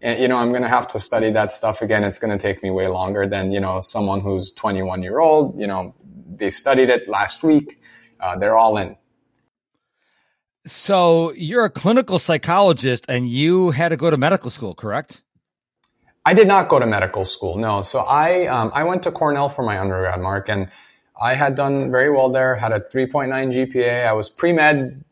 and, 0.00 0.20
you 0.20 0.28
know, 0.28 0.36
I'm 0.36 0.50
going 0.50 0.62
to 0.62 0.68
have 0.68 0.86
to 0.88 1.00
study 1.00 1.30
that 1.30 1.52
stuff 1.52 1.80
again. 1.80 2.04
It's 2.04 2.18
going 2.18 2.36
to 2.36 2.40
take 2.40 2.62
me 2.62 2.70
way 2.70 2.88
longer 2.88 3.26
than, 3.26 3.50
you 3.52 3.60
know, 3.60 3.80
someone 3.80 4.20
who's 4.20 4.50
21 4.52 5.02
year 5.02 5.18
old, 5.18 5.58
you 5.58 5.66
know, 5.66 5.94
they 6.28 6.50
studied 6.50 6.90
it 6.90 7.08
last 7.08 7.42
week. 7.42 7.80
Uh, 8.20 8.36
they're 8.36 8.56
all 8.56 8.76
in. 8.76 8.96
So 10.66 11.32
you're 11.32 11.64
a 11.64 11.70
clinical 11.70 12.18
psychologist 12.18 13.06
and 13.08 13.28
you 13.28 13.70
had 13.70 13.90
to 13.90 13.96
go 13.96 14.10
to 14.10 14.16
medical 14.16 14.50
school, 14.50 14.74
correct? 14.74 15.22
I 16.24 16.34
did 16.34 16.48
not 16.48 16.68
go 16.68 16.78
to 16.78 16.86
medical 16.86 17.24
school. 17.24 17.56
No. 17.56 17.82
So 17.82 18.00
I, 18.00 18.46
um, 18.46 18.72
I 18.74 18.82
went 18.84 19.02
to 19.04 19.12
Cornell 19.12 19.48
for 19.48 19.64
my 19.64 19.78
undergrad, 19.78 20.20
Mark, 20.20 20.48
and 20.48 20.68
I 21.20 21.34
had 21.34 21.54
done 21.54 21.90
very 21.90 22.10
well 22.10 22.28
there, 22.28 22.56
had 22.56 22.72
a 22.72 22.80
3.9 22.80 23.28
GPA. 23.72 24.06
I 24.06 24.12
was 24.12 24.28
pre-med. 24.28 25.04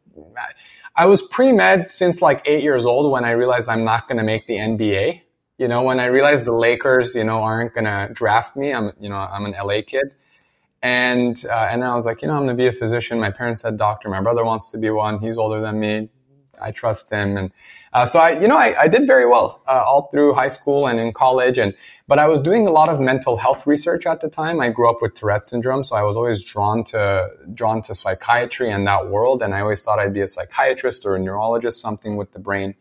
I 0.97 1.07
was 1.07 1.23
pre 1.23 1.53
med 1.53 1.91
since 1.91 2.23
like 2.23 2.43
eight 2.47 2.63
years 2.63 2.87
old 2.87 3.11
when 3.11 3.25
I 3.25 3.33
realized 3.33 3.69
I'm 3.69 3.85
not 3.85 4.07
going 4.07 4.19
to 4.19 4.25
make 4.25 4.47
the 4.47 4.55
NBA. 4.55 5.23
You 5.59 5.69
know, 5.69 5.83
when 5.83 5.99
I 5.99 6.07
realized 6.07 6.45
the 6.45 6.55
Lakers, 6.55 7.15
you 7.15 7.25
know, 7.25 7.43
aren't 7.43 7.75
going 7.75 7.85
to 7.85 8.11
draft 8.13 8.57
me. 8.57 8.73
I'm, 8.73 8.93
you 9.01 9.09
know, 9.09 9.17
I'm 9.17 9.45
an 9.45 9.53
LA 9.53 9.81
kid. 9.87 10.13
And, 10.83 11.43
uh, 11.51 11.69
and 11.71 11.83
I 11.83 11.95
was 11.95 12.07
like, 12.07 12.23
you 12.23 12.29
know, 12.29 12.35
I'm 12.35 12.45
going 12.45 12.57
to 12.57 12.63
be 12.63 12.67
a 12.67 12.73
physician. 12.73 13.19
My 13.19 13.31
parents 13.31 13.63
said 13.63 13.79
doctor. 13.79 14.09
My 14.09 14.21
brother 14.21 14.45
wants 14.45 14.71
to 14.71 14.79
be 14.79 14.91
one. 14.91 15.19
He's 15.19 15.39
older 15.39 15.61
than 15.61 15.81
me. 15.81 16.11
I 16.61 16.71
trust 16.71 17.11
him. 17.11 17.37
And 17.37 17.53
uh, 17.93 18.07
so 18.07 18.19
I, 18.19 18.41
you 18.41 18.49
know, 18.49 18.57
I, 18.57 18.83
I 18.83 18.89
did 18.89 19.07
very 19.07 19.27
well 19.27 19.63
uh, 19.67 19.85
all 19.87 20.09
through 20.13 20.35
high 20.35 20.49
school 20.49 20.87
and 20.87 20.99
in 20.99 21.13
college. 21.13 21.59
And 21.59 21.75
but 22.09 22.19
I 22.19 22.27
was 22.27 22.41
doing 22.41 22.67
a 22.67 22.71
lot 22.71 22.89
of 22.89 23.01
mental 23.01 23.37
health 23.37 23.67
research 23.67 24.07
at 24.07 24.21
the 24.21 24.29
time. 24.29 24.61
I 24.61 24.69
grew 24.69 24.91
up 24.91 25.01
with 25.01 25.15
Tourette 25.15 25.47
syndrome, 25.47 25.85
so 25.85 25.97
I 25.97 26.03
was 26.03 26.17
always 26.17 26.43
drawn 26.43 26.85
to 26.85 27.31
drawn 27.55 27.83
to 27.83 27.95
psychiatry 27.95 28.71
and 28.71 28.87
that 28.87 29.09
world. 29.09 29.43
And 29.43 29.55
I 29.55 29.61
always 29.61 29.81
thought 29.81 29.99
I'd 29.99 30.15
be 30.15 30.21
a 30.21 30.29
psychiatrist 30.29 31.07
or 31.07 31.17
a 31.17 31.21
neurologist, 31.21 31.81
something 31.81 32.17
with 32.17 32.33
the 32.33 32.39
brain. 32.39 32.75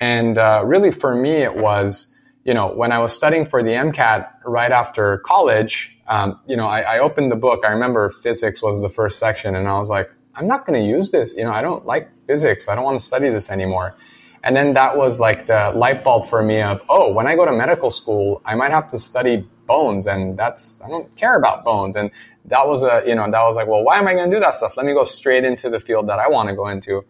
And 0.00 0.38
uh, 0.38 0.62
really, 0.64 0.90
for 0.90 1.14
me, 1.14 1.42
it 1.42 1.56
was 1.56 2.10
you 2.44 2.52
know 2.52 2.68
when 2.68 2.92
I 2.92 2.98
was 2.98 3.12
studying 3.12 3.46
for 3.46 3.62
the 3.62 3.70
MCAT 3.70 4.28
right 4.44 4.72
after 4.72 5.18
college. 5.18 5.90
Um, 6.06 6.38
you 6.46 6.54
know, 6.54 6.66
I, 6.66 6.80
I 6.80 6.98
opened 6.98 7.32
the 7.32 7.36
book. 7.36 7.64
I 7.64 7.70
remember 7.70 8.10
physics 8.10 8.62
was 8.62 8.82
the 8.82 8.90
first 8.90 9.18
section, 9.18 9.56
and 9.56 9.66
I 9.66 9.78
was 9.78 9.88
like, 9.88 10.10
I'm 10.36 10.46
not 10.46 10.66
going 10.66 10.80
to 10.80 10.86
use 10.86 11.10
this. 11.10 11.36
You 11.36 11.44
know, 11.44 11.52
I 11.52 11.62
don't 11.62 11.86
like 11.86 12.10
physics. 12.26 12.68
I 12.68 12.74
don't 12.74 12.84
want 12.84 12.98
to 12.98 13.04
study 13.04 13.30
this 13.30 13.50
anymore. 13.50 13.96
And 14.42 14.54
then 14.54 14.74
that 14.74 14.96
was 14.96 15.20
like 15.20 15.46
the 15.46 15.72
light 15.74 16.04
bulb 16.04 16.26
for 16.26 16.42
me 16.42 16.60
of, 16.60 16.82
oh, 16.88 17.10
when 17.12 17.26
I 17.26 17.34
go 17.34 17.44
to 17.46 17.52
medical 17.52 17.90
school, 17.90 18.42
I 18.44 18.54
might 18.54 18.72
have 18.72 18.86
to 18.88 18.98
study 18.98 19.48
bones 19.66 20.06
and 20.06 20.38
that's, 20.38 20.82
I 20.82 20.88
don't 20.88 21.14
care 21.16 21.36
about 21.36 21.64
bones. 21.64 21.96
And 21.96 22.10
that 22.46 22.66
was 22.68 22.82
a, 22.82 23.02
you 23.06 23.14
know, 23.14 23.30
that 23.30 23.42
was 23.42 23.56
like, 23.56 23.68
well, 23.68 23.82
why 23.82 23.98
am 23.98 24.06
I 24.06 24.12
going 24.12 24.28
to 24.30 24.36
do 24.36 24.40
that 24.40 24.54
stuff? 24.54 24.76
Let 24.76 24.84
me 24.84 24.92
go 24.92 25.04
straight 25.04 25.44
into 25.44 25.70
the 25.70 25.80
field 25.80 26.08
that 26.08 26.18
I 26.18 26.28
want 26.28 26.50
to 26.50 26.54
go 26.54 26.68
into. 26.68 27.04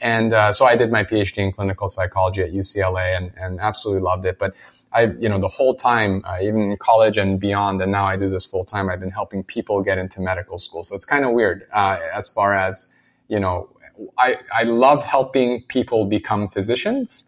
and 0.00 0.32
uh, 0.32 0.52
so 0.52 0.64
I 0.66 0.76
did 0.76 0.90
my 0.92 1.04
PhD 1.04 1.38
in 1.38 1.52
clinical 1.52 1.88
psychology 1.88 2.42
at 2.42 2.52
UCLA 2.52 3.16
and, 3.16 3.32
and 3.36 3.60
absolutely 3.60 4.02
loved 4.02 4.24
it. 4.24 4.38
But 4.38 4.54
I, 4.92 5.12
you 5.18 5.28
know, 5.28 5.38
the 5.38 5.48
whole 5.48 5.74
time, 5.74 6.22
uh, 6.24 6.38
even 6.42 6.70
in 6.70 6.76
college 6.78 7.18
and 7.18 7.38
beyond, 7.38 7.80
and 7.82 7.92
now 7.92 8.06
I 8.06 8.16
do 8.16 8.28
this 8.30 8.46
full 8.46 8.64
time, 8.64 8.88
I've 8.88 9.00
been 9.00 9.10
helping 9.10 9.44
people 9.44 9.82
get 9.82 9.98
into 9.98 10.20
medical 10.20 10.58
school. 10.58 10.82
So 10.82 10.94
it's 10.94 11.04
kind 11.04 11.24
of 11.24 11.32
weird 11.32 11.66
uh, 11.72 11.98
as 12.14 12.30
far 12.30 12.54
as, 12.54 12.94
you 13.28 13.38
know, 13.38 13.68
I, 14.16 14.38
I 14.52 14.62
love 14.62 15.02
helping 15.02 15.62
people 15.62 16.04
become 16.04 16.48
physicians. 16.48 17.24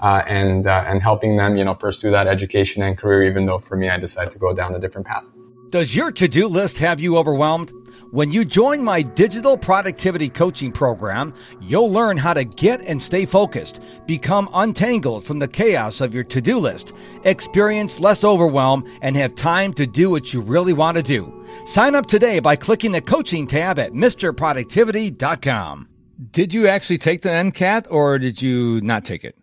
Uh, 0.00 0.24
and 0.26 0.66
uh, 0.66 0.84
and 0.88 1.00
helping 1.00 1.36
them, 1.36 1.56
you 1.56 1.64
know, 1.64 1.76
pursue 1.76 2.10
that 2.10 2.26
education 2.26 2.82
and 2.82 2.98
career. 2.98 3.22
Even 3.22 3.46
though 3.46 3.60
for 3.60 3.76
me, 3.76 3.88
I 3.88 3.98
decided 3.98 4.32
to 4.32 4.38
go 4.38 4.52
down 4.52 4.74
a 4.74 4.80
different 4.80 5.06
path. 5.06 5.30
Does 5.72 5.96
your 5.96 6.12
to 6.12 6.28
do 6.28 6.46
list 6.48 6.76
have 6.78 7.00
you 7.00 7.16
overwhelmed? 7.16 7.72
When 8.10 8.30
you 8.30 8.44
join 8.44 8.84
my 8.84 9.00
digital 9.00 9.56
productivity 9.56 10.28
coaching 10.28 10.70
program, 10.70 11.32
you'll 11.62 11.90
learn 11.90 12.18
how 12.18 12.34
to 12.34 12.44
get 12.44 12.82
and 12.82 13.00
stay 13.00 13.24
focused, 13.24 13.80
become 14.04 14.50
untangled 14.52 15.24
from 15.24 15.38
the 15.38 15.48
chaos 15.48 16.02
of 16.02 16.12
your 16.12 16.24
to 16.24 16.42
do 16.42 16.58
list, 16.58 16.92
experience 17.24 18.00
less 18.00 18.22
overwhelm, 18.22 18.84
and 19.00 19.16
have 19.16 19.34
time 19.34 19.72
to 19.72 19.86
do 19.86 20.10
what 20.10 20.34
you 20.34 20.42
really 20.42 20.74
want 20.74 20.98
to 20.98 21.02
do. 21.02 21.42
Sign 21.64 21.94
up 21.94 22.04
today 22.04 22.38
by 22.38 22.54
clicking 22.54 22.92
the 22.92 23.00
coaching 23.00 23.46
tab 23.46 23.78
at 23.78 23.94
MisterProductivity.com. 23.94 25.88
Did 26.32 26.52
you 26.52 26.68
actually 26.68 26.98
take 26.98 27.22
the 27.22 27.30
MCAT 27.30 27.86
or 27.88 28.18
did 28.18 28.42
you 28.42 28.82
not 28.82 29.06
take 29.06 29.24
it? 29.24 29.41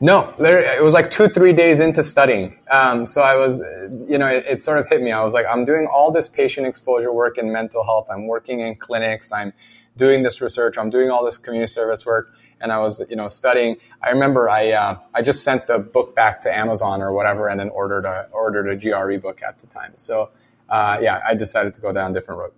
No, 0.00 0.34
it 0.38 0.82
was 0.82 0.92
like 0.92 1.10
two, 1.10 1.28
three 1.28 1.52
days 1.52 1.80
into 1.80 2.04
studying. 2.04 2.58
Um, 2.70 3.06
so 3.06 3.22
I 3.22 3.36
was, 3.36 3.62
you 4.06 4.18
know, 4.18 4.26
it, 4.26 4.44
it, 4.46 4.60
sort 4.60 4.78
of 4.78 4.88
hit 4.88 5.00
me. 5.00 5.10
I 5.10 5.22
was 5.22 5.32
like, 5.32 5.46
I'm 5.48 5.64
doing 5.64 5.86
all 5.86 6.10
this 6.10 6.28
patient 6.28 6.66
exposure 6.66 7.12
work 7.12 7.38
in 7.38 7.50
mental 7.50 7.82
health. 7.82 8.08
I'm 8.10 8.26
working 8.26 8.60
in 8.60 8.76
clinics. 8.76 9.32
I'm 9.32 9.52
doing 9.96 10.22
this 10.22 10.40
research. 10.40 10.76
I'm 10.76 10.90
doing 10.90 11.10
all 11.10 11.24
this 11.24 11.38
community 11.38 11.70
service 11.70 12.04
work. 12.04 12.32
And 12.60 12.72
I 12.72 12.78
was, 12.78 13.02
you 13.08 13.16
know, 13.16 13.28
studying. 13.28 13.76
I 14.02 14.10
remember 14.10 14.50
I, 14.50 14.72
uh, 14.72 14.98
I 15.14 15.22
just 15.22 15.44
sent 15.44 15.66
the 15.66 15.78
book 15.78 16.14
back 16.14 16.40
to 16.42 16.54
Amazon 16.54 17.02
or 17.02 17.12
whatever, 17.12 17.48
and 17.48 17.60
then 17.60 17.68
ordered 17.68 18.06
a 18.06 18.28
ordered 18.32 18.68
a 18.68 18.76
GRE 18.76 19.18
book 19.18 19.42
at 19.42 19.58
the 19.58 19.66
time. 19.66 19.92
So, 19.98 20.30
uh, 20.70 20.98
yeah, 21.02 21.20
I 21.26 21.34
decided 21.34 21.74
to 21.74 21.82
go 21.82 21.92
down 21.92 22.12
a 22.12 22.14
different 22.14 22.40
road. 22.40 22.52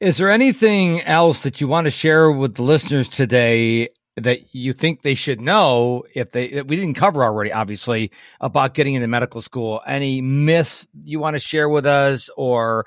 Is 0.00 0.16
there 0.16 0.30
anything 0.30 1.02
else 1.02 1.42
that 1.42 1.60
you 1.60 1.68
want 1.68 1.84
to 1.84 1.90
share 1.90 2.30
with 2.30 2.54
the 2.54 2.62
listeners 2.62 3.10
today 3.10 3.88
that 4.20 4.54
you 4.54 4.72
think 4.72 5.02
they 5.02 5.14
should 5.14 5.40
know 5.40 6.04
if 6.14 6.30
they 6.30 6.62
we 6.62 6.76
didn't 6.76 6.94
cover 6.94 7.22
already 7.22 7.52
obviously 7.52 8.10
about 8.40 8.74
getting 8.74 8.94
into 8.94 9.08
medical 9.08 9.40
school. 9.40 9.80
Any 9.86 10.20
myths 10.20 10.88
you 11.04 11.20
want 11.20 11.34
to 11.34 11.40
share 11.40 11.68
with 11.68 11.86
us 11.86 12.30
or 12.36 12.86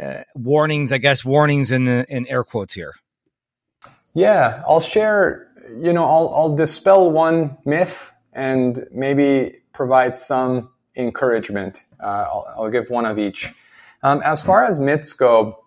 uh, 0.00 0.22
warnings 0.34 0.92
i 0.92 0.98
guess 0.98 1.24
warnings 1.24 1.70
in 1.70 1.86
the, 1.86 2.04
in 2.08 2.26
air 2.26 2.44
quotes 2.44 2.74
here? 2.74 2.94
Yeah 4.12 4.62
i'll 4.68 4.80
share 4.80 5.48
you 5.80 5.94
know 5.94 6.04
i'll, 6.04 6.32
I'll 6.34 6.54
dispel 6.54 7.10
one 7.10 7.56
myth 7.64 8.12
and 8.34 8.86
maybe 8.92 9.62
provide 9.72 10.16
some 10.18 10.70
encouragement. 10.98 11.86
Uh, 12.02 12.06
I'll, 12.06 12.54
I'll, 12.56 12.70
give 12.70 12.90
one 12.90 13.06
of 13.06 13.18
each. 13.18 13.52
Um, 14.02 14.20
as 14.24 14.42
far 14.42 14.64
as 14.64 14.80
myths 14.80 15.14
go 15.14 15.64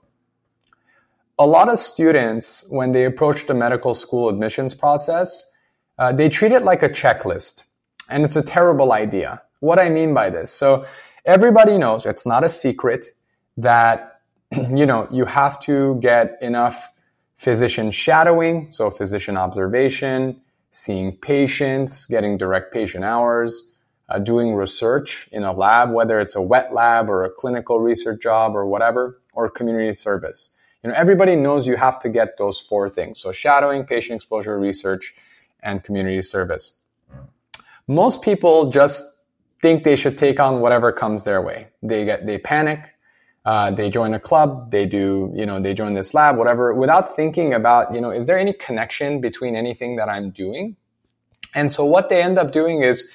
a 1.42 1.48
lot 1.48 1.70
of 1.70 1.80
students, 1.80 2.64
when 2.70 2.92
they 2.92 3.04
approach 3.04 3.48
the 3.48 3.56
medical 3.56 3.96
school 3.96 4.30
admissions 4.30 4.76
process, 4.76 5.52
uh, 5.98 6.12
they 6.12 6.30
treat 6.30 6.52
it 6.52 6.64
like 6.64 6.84
a 6.84 6.90
checklist. 6.90 7.64
And 8.12 8.24
it's 8.24 8.36
a 8.36 8.44
terrible 8.44 8.94
idea. 8.94 9.42
What 9.60 9.80
I 9.80 9.90
mean 9.90 10.14
by 10.14 10.30
this. 10.30 10.52
So 10.52 10.86
everybody 11.26 11.80
knows 11.80 12.06
it's 12.06 12.28
not 12.28 12.44
a 12.44 12.50
secret 12.50 13.08
that, 13.58 14.22
you 14.52 14.86
know, 14.86 15.08
you 15.12 15.26
have 15.26 15.60
to 15.62 15.96
get 16.00 16.38
enough 16.44 16.92
physician 17.38 17.90
shadowing. 17.90 18.72
So 18.72 18.92
physician 18.92 19.36
observation, 19.36 20.40
seeing 20.70 21.18
patients, 21.18 22.06
getting 22.06 22.38
direct 22.38 22.72
patient 22.72 23.04
hours, 23.04 23.68
uh, 24.10 24.20
doing 24.20 24.54
research 24.54 25.28
in 25.32 25.42
a 25.42 25.54
lab, 25.54 25.92
whether 25.92 26.20
it's 26.20 26.36
a 26.36 26.42
wet 26.42 26.72
lab 26.72 27.10
or 27.10 27.24
a 27.24 27.32
clinical 27.32 27.80
research 27.80 28.22
job 28.22 28.56
or 28.56 28.68
whatever, 28.68 29.20
or 29.34 29.50
community 29.50 29.94
service. 29.94 30.52
You 30.84 30.90
know, 30.90 30.96
everybody 30.96 31.36
knows 31.36 31.68
you 31.68 31.78
have 31.78 32.00
to 32.00 32.10
get 32.10 32.38
those 32.38 32.60
four 32.60 32.90
things. 32.90 33.20
So 33.20 33.32
shadowing, 33.32 33.86
patient 33.86 34.18
exposure, 34.18 34.58
research, 34.60 35.14
and 35.62 35.84
community 35.84 36.22
service. 36.22 36.74
Most 37.88 38.22
people 38.22 38.70
just 38.70 39.04
think 39.62 39.84
they 39.84 39.96
should 39.96 40.18
take 40.18 40.40
on 40.40 40.60
whatever 40.60 40.92
comes 40.92 41.24
their 41.24 41.42
way. 41.42 41.68
They 41.84 42.06
get, 42.06 42.26
they 42.26 42.38
panic. 42.38 42.96
Uh, 43.44 43.72
they 43.72 43.90
join 43.90 44.14
a 44.14 44.20
club, 44.20 44.70
they 44.70 44.86
do, 44.86 45.32
you 45.34 45.48
know, 45.48 45.60
they 45.60 45.74
join 45.74 45.96
this 45.96 46.14
lab, 46.14 46.38
whatever, 46.38 46.76
without 46.76 47.16
thinking 47.16 47.56
about, 47.56 47.92
you 47.92 48.00
know, 48.00 48.12
is 48.12 48.28
there 48.28 48.38
any 48.38 48.54
connection 48.54 49.20
between 49.20 49.56
anything 49.56 49.96
that 49.96 50.08
I'm 50.08 50.30
doing? 50.30 50.76
And 51.56 51.72
so 51.72 51.84
what 51.84 52.10
they 52.10 52.22
end 52.22 52.38
up 52.38 52.52
doing 52.52 52.84
is 52.84 53.10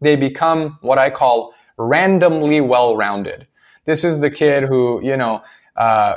they 0.00 0.16
become 0.16 0.78
what 0.80 0.98
I 0.98 1.10
call 1.10 1.54
randomly 1.76 2.60
well-rounded. 2.60 3.46
This 3.84 4.02
is 4.02 4.18
the 4.18 4.30
kid 4.30 4.64
who, 4.64 5.00
you 5.00 5.16
know, 5.16 5.42
uh, 5.76 6.14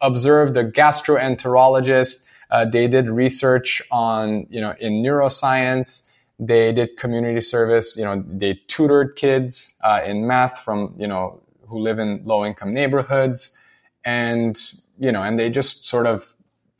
observed 0.00 0.56
a 0.56 0.64
gastroenterologist. 0.64 2.26
Uh, 2.50 2.64
they 2.64 2.88
did 2.88 3.08
research 3.08 3.82
on, 3.90 4.46
you 4.50 4.60
know, 4.60 4.74
in 4.80 5.02
neuroscience. 5.02 6.10
They 6.38 6.72
did 6.72 6.96
community 6.96 7.40
service. 7.40 7.96
You 7.96 8.04
know, 8.04 8.24
they 8.26 8.60
tutored 8.66 9.16
kids 9.16 9.78
uh, 9.84 10.00
in 10.04 10.26
math 10.26 10.60
from, 10.60 10.94
you 10.98 11.06
know, 11.06 11.40
who 11.68 11.78
live 11.78 11.98
in 11.98 12.22
low 12.24 12.44
income 12.44 12.72
neighborhoods. 12.74 13.56
And, 14.04 14.58
you 14.98 15.12
know, 15.12 15.22
and 15.22 15.38
they 15.38 15.50
just 15.50 15.86
sort 15.86 16.06
of, 16.06 16.34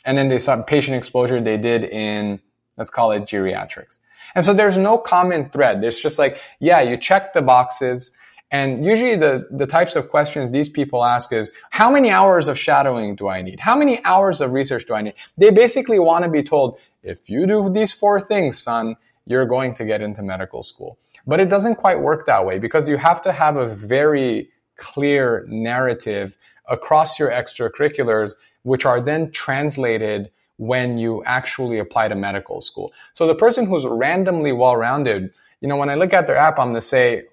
and 0.05 0.17
then 0.17 0.29
they 0.29 0.39
saw 0.39 0.61
patient 0.63 0.97
exposure 0.97 1.41
they 1.41 1.59
did 1.59 1.85
in, 1.85 2.41
let's 2.77 2.91
call 2.91 3.13
it 3.13 3.25
geriatrics. 3.25 3.99
And 4.35 4.45
so 4.45 4.55
there's 4.55 4.79
no 4.79 4.97
common 4.97 5.51
thread. 5.51 5.83
There's 5.83 5.99
just 5.99 6.19
like, 6.19 6.39
yeah, 6.61 6.81
you 6.81 6.97
check 6.97 7.33
the 7.33 7.43
boxes. 7.43 8.17
And 8.53 8.85
usually 8.85 9.17
the, 9.17 9.47
the 9.51 9.67
types 9.67 9.95
of 9.95 10.11
questions 10.11 10.51
these 10.51 10.69
people 10.69 11.05
ask 11.05 11.33
is, 11.33 11.53
how 11.71 11.91
many 11.91 12.11
hours 12.11 12.49
of 12.49 12.59
shadowing 12.59 13.15
do 13.15 13.29
I 13.29 13.43
need? 13.43 13.61
How 13.61 13.77
many 13.77 14.05
hours 14.05 14.41
of 14.41 14.53
research 14.53 14.87
do 14.87 14.95
I 14.95 15.03
need? 15.03 15.15
They 15.39 15.51
basically 15.51 15.99
want 15.99 16.25
to 16.25 16.31
be 16.31 16.43
told, 16.43 16.79
if 17.03 17.31
you 17.31 17.47
do 17.47 17.71
these 17.71 17.93
four 17.93 18.21
things, 18.21 18.59
son, 18.59 18.97
you're 19.27 19.47
going 19.47 19.75
to 19.75 19.85
get 19.85 20.01
into 20.03 20.23
medical 20.23 20.63
school. 20.63 20.99
But 21.27 21.39
it 21.39 21.49
doesn't 21.49 21.77
quite 21.77 22.01
work 22.01 22.27
that 22.27 22.45
way 22.45 22.59
because 22.59 22.89
you 22.89 22.97
have 22.97 23.23
to 23.23 23.33
have 23.33 23.57
a 23.57 23.69
very 23.69 24.51
clear 24.77 25.45
narrative 25.47 26.37
across 26.67 27.19
your 27.19 27.31
extracurriculars, 27.31 28.35
which 28.63 28.85
are 28.85 29.01
then 29.01 29.31
translated 29.31 30.31
when 30.57 30.99
you 30.99 31.23
actually 31.25 31.79
apply 31.79 32.09
to 32.09 32.15
medical 32.15 32.61
school. 32.61 32.93
So 33.15 33.27
the 33.27 33.35
person 33.35 33.67
who's 33.67 33.87
randomly 33.87 34.53
well-rounded, 34.53 35.33
you 35.61 35.69
know, 35.69 35.77
when 35.77 35.89
I 35.89 35.95
look 35.95 36.13
at 36.13 36.27
their 36.27 36.37
app, 36.37 36.59
I'm 36.59 36.69
going 36.69 36.75
to 36.75 36.83
say, 36.83 37.27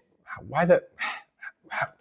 why 0.48 0.66
the 0.66 0.84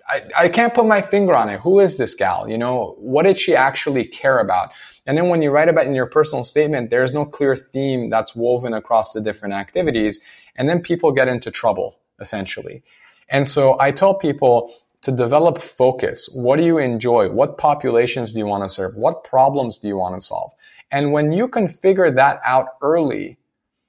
I, 0.09 0.23
I 0.39 0.49
can't 0.49 0.75
put 0.75 0.87
my 0.87 1.03
finger 1.03 1.35
on 1.35 1.49
it. 1.49 1.61
Who 1.61 1.81
is 1.81 1.97
this 1.97 2.15
gal? 2.15 2.49
You 2.49 2.59
know, 2.59 2.95
what 2.99 3.25
did 3.25 3.37
she 3.37 3.57
actually 3.57 4.05
care 4.05 4.39
about? 4.39 4.73
And 5.07 5.17
then 5.19 5.29
when 5.29 5.43
you 5.43 5.51
write 5.51 5.69
about 5.69 5.87
in 5.87 5.95
your 5.95 6.07
personal 6.07 6.45
statement, 6.45 6.91
there's 6.91 7.13
no 7.13 7.25
clear 7.25 7.57
theme 7.57 8.09
that's 8.09 8.35
woven 8.35 8.73
across 8.73 9.13
the 9.13 9.21
different 9.21 9.55
activities. 9.55 10.21
And 10.57 10.69
then 10.69 10.81
people 10.81 11.13
get 11.13 11.29
into 11.29 11.51
trouble, 11.51 11.99
essentially. 12.21 12.83
And 13.29 13.49
so 13.49 13.77
I 13.81 13.91
tell 13.91 14.15
people 14.15 14.73
to 15.03 15.13
develop 15.13 15.59
focus. 15.59 16.29
What 16.33 16.57
do 16.57 16.65
you 16.65 16.79
enjoy? 16.79 17.31
What 17.31 17.59
populations 17.59 18.33
do 18.33 18.39
you 18.39 18.47
want 18.47 18.65
to 18.65 18.69
serve? 18.69 18.97
What 18.97 19.25
problems 19.25 19.79
do 19.79 19.89
you 19.89 19.97
want 19.97 20.19
to 20.19 20.25
solve? 20.25 20.53
And 20.91 21.13
when 21.13 21.33
you 21.33 21.49
can 21.49 21.69
figure 21.69 22.11
that 22.11 22.41
out 22.45 22.69
early, 22.81 23.39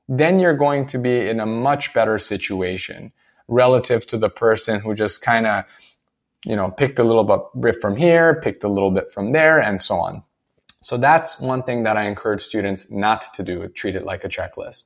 then 0.10 0.40
you're 0.40 0.58
going 0.58 0.86
to 0.88 0.98
be 0.98 1.30
in 1.30 1.40
a 1.40 1.46
much 1.46 1.94
better 1.94 2.18
situation 2.18 3.12
relative 3.48 4.06
to 4.08 4.18
the 4.18 4.30
person 4.30 4.80
who 4.80 4.94
just 4.94 5.22
kind 5.22 5.48
of, 5.48 5.64
you 6.46 6.56
know, 6.56 6.70
picked 6.70 7.00
a 7.00 7.04
little 7.04 7.50
bit 7.60 7.82
from 7.82 7.96
here, 7.96 8.40
picked 8.42 8.64
a 8.64 8.68
little 8.68 8.92
bit 8.92 9.12
from 9.12 9.32
there, 9.32 9.60
and 9.60 9.82
so 9.82 9.96
on. 9.96 10.24
So 10.82 10.98
that's 10.98 11.40
one 11.40 11.64
thing 11.64 11.84
that 11.84 11.98
I 11.98 12.06
encourage 12.06 12.42
students 12.42 12.92
not 12.92 13.34
to 13.34 13.44
do, 13.44 13.68
treat 13.70 13.96
it 13.96 14.06
like 14.06 14.24
a 14.24 14.30
checklist. 14.30 14.86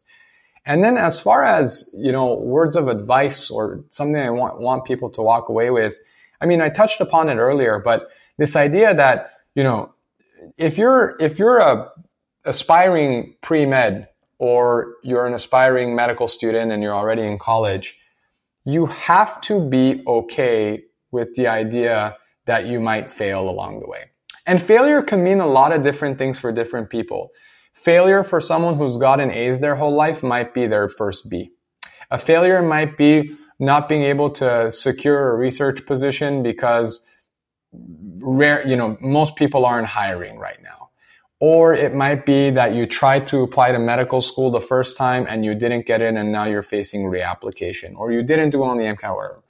And 0.65 0.83
then 0.83 0.97
as 0.97 1.19
far 1.19 1.43
as, 1.43 1.89
you 1.97 2.11
know, 2.11 2.35
words 2.35 2.75
of 2.75 2.87
advice 2.87 3.49
or 3.49 3.83
something 3.89 4.21
I 4.21 4.29
want, 4.29 4.59
want 4.59 4.85
people 4.85 5.09
to 5.11 5.21
walk 5.21 5.49
away 5.49 5.69
with, 5.69 5.97
I 6.39 6.45
mean, 6.45 6.61
I 6.61 6.69
touched 6.69 7.01
upon 7.01 7.29
it 7.29 7.35
earlier, 7.35 7.79
but 7.79 8.09
this 8.37 8.55
idea 8.55 8.93
that, 8.95 9.31
you 9.55 9.63
know, 9.63 9.93
if 10.57 10.77
you're, 10.77 11.15
if 11.19 11.37
you're 11.37 11.59
a 11.59 11.91
aspiring 12.45 13.35
pre-med 13.41 14.07
or 14.39 14.95
you're 15.03 15.27
an 15.27 15.33
aspiring 15.33 15.95
medical 15.95 16.27
student 16.27 16.71
and 16.71 16.81
you're 16.81 16.95
already 16.95 17.21
in 17.21 17.37
college, 17.37 17.97
you 18.65 18.85
have 18.85 19.41
to 19.41 19.67
be 19.67 20.03
okay 20.07 20.83
with 21.11 21.33
the 21.35 21.47
idea 21.47 22.15
that 22.45 22.67
you 22.67 22.79
might 22.79 23.11
fail 23.11 23.49
along 23.49 23.79
the 23.79 23.87
way. 23.87 24.05
And 24.45 24.61
failure 24.61 25.01
can 25.01 25.23
mean 25.23 25.39
a 25.39 25.47
lot 25.47 25.71
of 25.71 25.81
different 25.81 26.17
things 26.17 26.39
for 26.39 26.51
different 26.51 26.89
people. 26.89 27.29
Failure 27.73 28.23
for 28.23 28.41
someone 28.41 28.75
who's 28.75 28.97
gotten 28.97 29.31
A's 29.31 29.59
their 29.59 29.75
whole 29.75 29.95
life 29.95 30.23
might 30.23 30.53
be 30.53 30.67
their 30.67 30.89
first 30.89 31.29
B. 31.29 31.51
A 32.09 32.17
failure 32.17 32.61
might 32.61 32.97
be 32.97 33.35
not 33.59 33.87
being 33.87 34.03
able 34.03 34.29
to 34.31 34.71
secure 34.71 35.31
a 35.31 35.35
research 35.35 35.85
position 35.85 36.43
because 36.43 37.01
rare, 38.19 38.67
you 38.67 38.75
know, 38.75 38.97
most 38.99 39.35
people 39.35 39.65
aren't 39.65 39.87
hiring 39.87 40.37
right 40.37 40.61
now. 40.61 40.80
Or 41.41 41.73
it 41.73 41.95
might 41.95 42.23
be 42.23 42.51
that 42.51 42.75
you 42.75 42.85
tried 42.85 43.27
to 43.29 43.41
apply 43.41 43.71
to 43.71 43.79
medical 43.79 44.21
school 44.21 44.51
the 44.51 44.61
first 44.61 44.95
time 44.95 45.25
and 45.27 45.43
you 45.43 45.55
didn't 45.55 45.87
get 45.87 45.99
in 45.99 46.15
and 46.15 46.31
now 46.31 46.45
you're 46.45 46.61
facing 46.61 47.05
reapplication. 47.05 47.95
Or 47.97 48.11
you 48.11 48.21
didn't 48.21 48.51
do 48.51 48.63
it 48.63 48.67
on 48.67 48.77
the 48.77 48.83
MCAT, 48.83 49.15
whatever. 49.15 49.41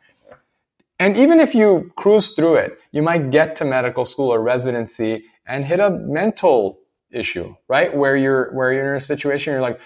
And 0.99 1.17
even 1.17 1.41
if 1.41 1.53
you 1.53 1.91
cruise 1.97 2.29
through 2.29 2.55
it, 2.55 2.79
you 2.91 3.01
might 3.01 3.29
get 3.29 3.57
to 3.57 3.65
medical 3.65 4.05
school 4.05 4.31
or 4.33 4.41
residency 4.41 5.25
and 5.45 5.65
hit 5.65 5.81
a 5.81 5.89
mental 5.89 6.79
issue, 7.11 7.55
right? 7.67 7.93
Where 7.93 8.15
you're, 8.15 8.53
where 8.53 8.71
you're 8.71 8.91
in 8.91 8.95
a 8.95 9.01
situation, 9.01 9.51
you're 9.51 9.61
like, 9.61 9.79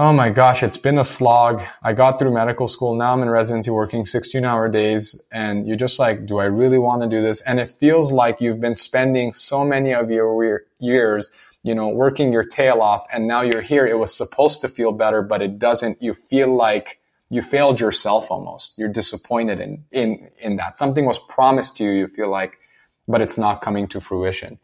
oh 0.00 0.14
my 0.14 0.30
gosh, 0.30 0.62
it's 0.62 0.78
been 0.78 0.96
a 0.96 1.04
slog. 1.04 1.62
I 1.82 1.92
got 1.92 2.18
through 2.18 2.32
medical 2.32 2.66
school. 2.66 2.94
Now 2.94 3.12
I'm 3.12 3.20
in 3.20 3.28
residency 3.28 3.70
working 3.70 4.06
16 4.06 4.46
hour 4.46 4.66
days. 4.66 5.22
And 5.30 5.66
you're 5.68 5.76
just 5.76 5.98
like, 5.98 6.24
do 6.24 6.38
I 6.38 6.46
really 6.46 6.78
want 6.78 7.02
to 7.02 7.08
do 7.08 7.20
this? 7.20 7.42
And 7.42 7.60
it 7.60 7.68
feels 7.68 8.10
like 8.10 8.40
you've 8.40 8.62
been 8.62 8.74
spending 8.74 9.34
so 9.34 9.62
many 9.62 9.92
of 9.92 10.10
your 10.10 10.62
years, 10.78 11.32
you 11.62 11.74
know, 11.74 11.88
working 11.88 12.32
your 12.32 12.44
tail 12.44 12.80
off. 12.80 13.04
And 13.12 13.28
now 13.28 13.42
you're 13.42 13.60
here. 13.60 13.86
It 13.86 13.98
was 13.98 14.14
supposed 14.14 14.62
to 14.62 14.68
feel 14.68 14.92
better, 14.92 15.20
but 15.20 15.42
it 15.42 15.58
doesn't. 15.58 16.02
You 16.02 16.14
feel 16.14 16.56
like 16.56 16.98
you 17.28 17.42
failed 17.42 17.78
yourself 17.78 18.30
almost. 18.30 18.78
You're 18.78 18.88
disappointed 18.88 19.60
in, 19.60 19.84
in, 19.92 20.30
in 20.38 20.56
that. 20.56 20.78
Something 20.78 21.04
was 21.04 21.18
promised 21.18 21.76
to 21.76 21.84
you, 21.84 21.90
you 21.90 22.06
feel 22.06 22.30
like, 22.30 22.58
but 23.06 23.20
it's 23.20 23.36
not 23.36 23.60
coming 23.60 23.86
to 23.88 24.00
fruition. 24.00 24.60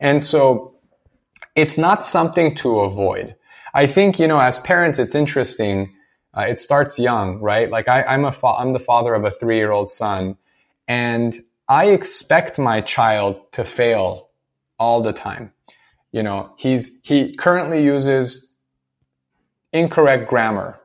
And 0.00 0.24
so 0.24 0.74
it's 1.54 1.76
not 1.76 2.02
something 2.02 2.54
to 2.56 2.80
avoid. 2.80 3.36
I 3.74 3.86
think, 3.86 4.18
you 4.18 4.26
know, 4.26 4.40
as 4.40 4.58
parents, 4.58 4.98
it's 4.98 5.14
interesting. 5.14 5.94
Uh, 6.36 6.42
it 6.42 6.58
starts 6.58 6.98
young, 6.98 7.40
right? 7.40 7.70
Like 7.70 7.88
I, 7.88 8.02
I'm 8.02 8.24
a, 8.24 8.34
I'm 8.44 8.72
the 8.72 8.78
father 8.78 9.14
of 9.14 9.24
a 9.24 9.30
three 9.30 9.56
year 9.56 9.72
old 9.72 9.90
son 9.90 10.36
and 10.86 11.42
I 11.68 11.90
expect 11.90 12.58
my 12.58 12.80
child 12.80 13.52
to 13.52 13.64
fail 13.64 14.30
all 14.78 15.02
the 15.02 15.12
time. 15.12 15.52
You 16.10 16.24
know, 16.24 16.52
he's, 16.56 16.98
he 17.02 17.32
currently 17.32 17.84
uses 17.84 18.56
incorrect 19.72 20.28
grammar 20.28 20.80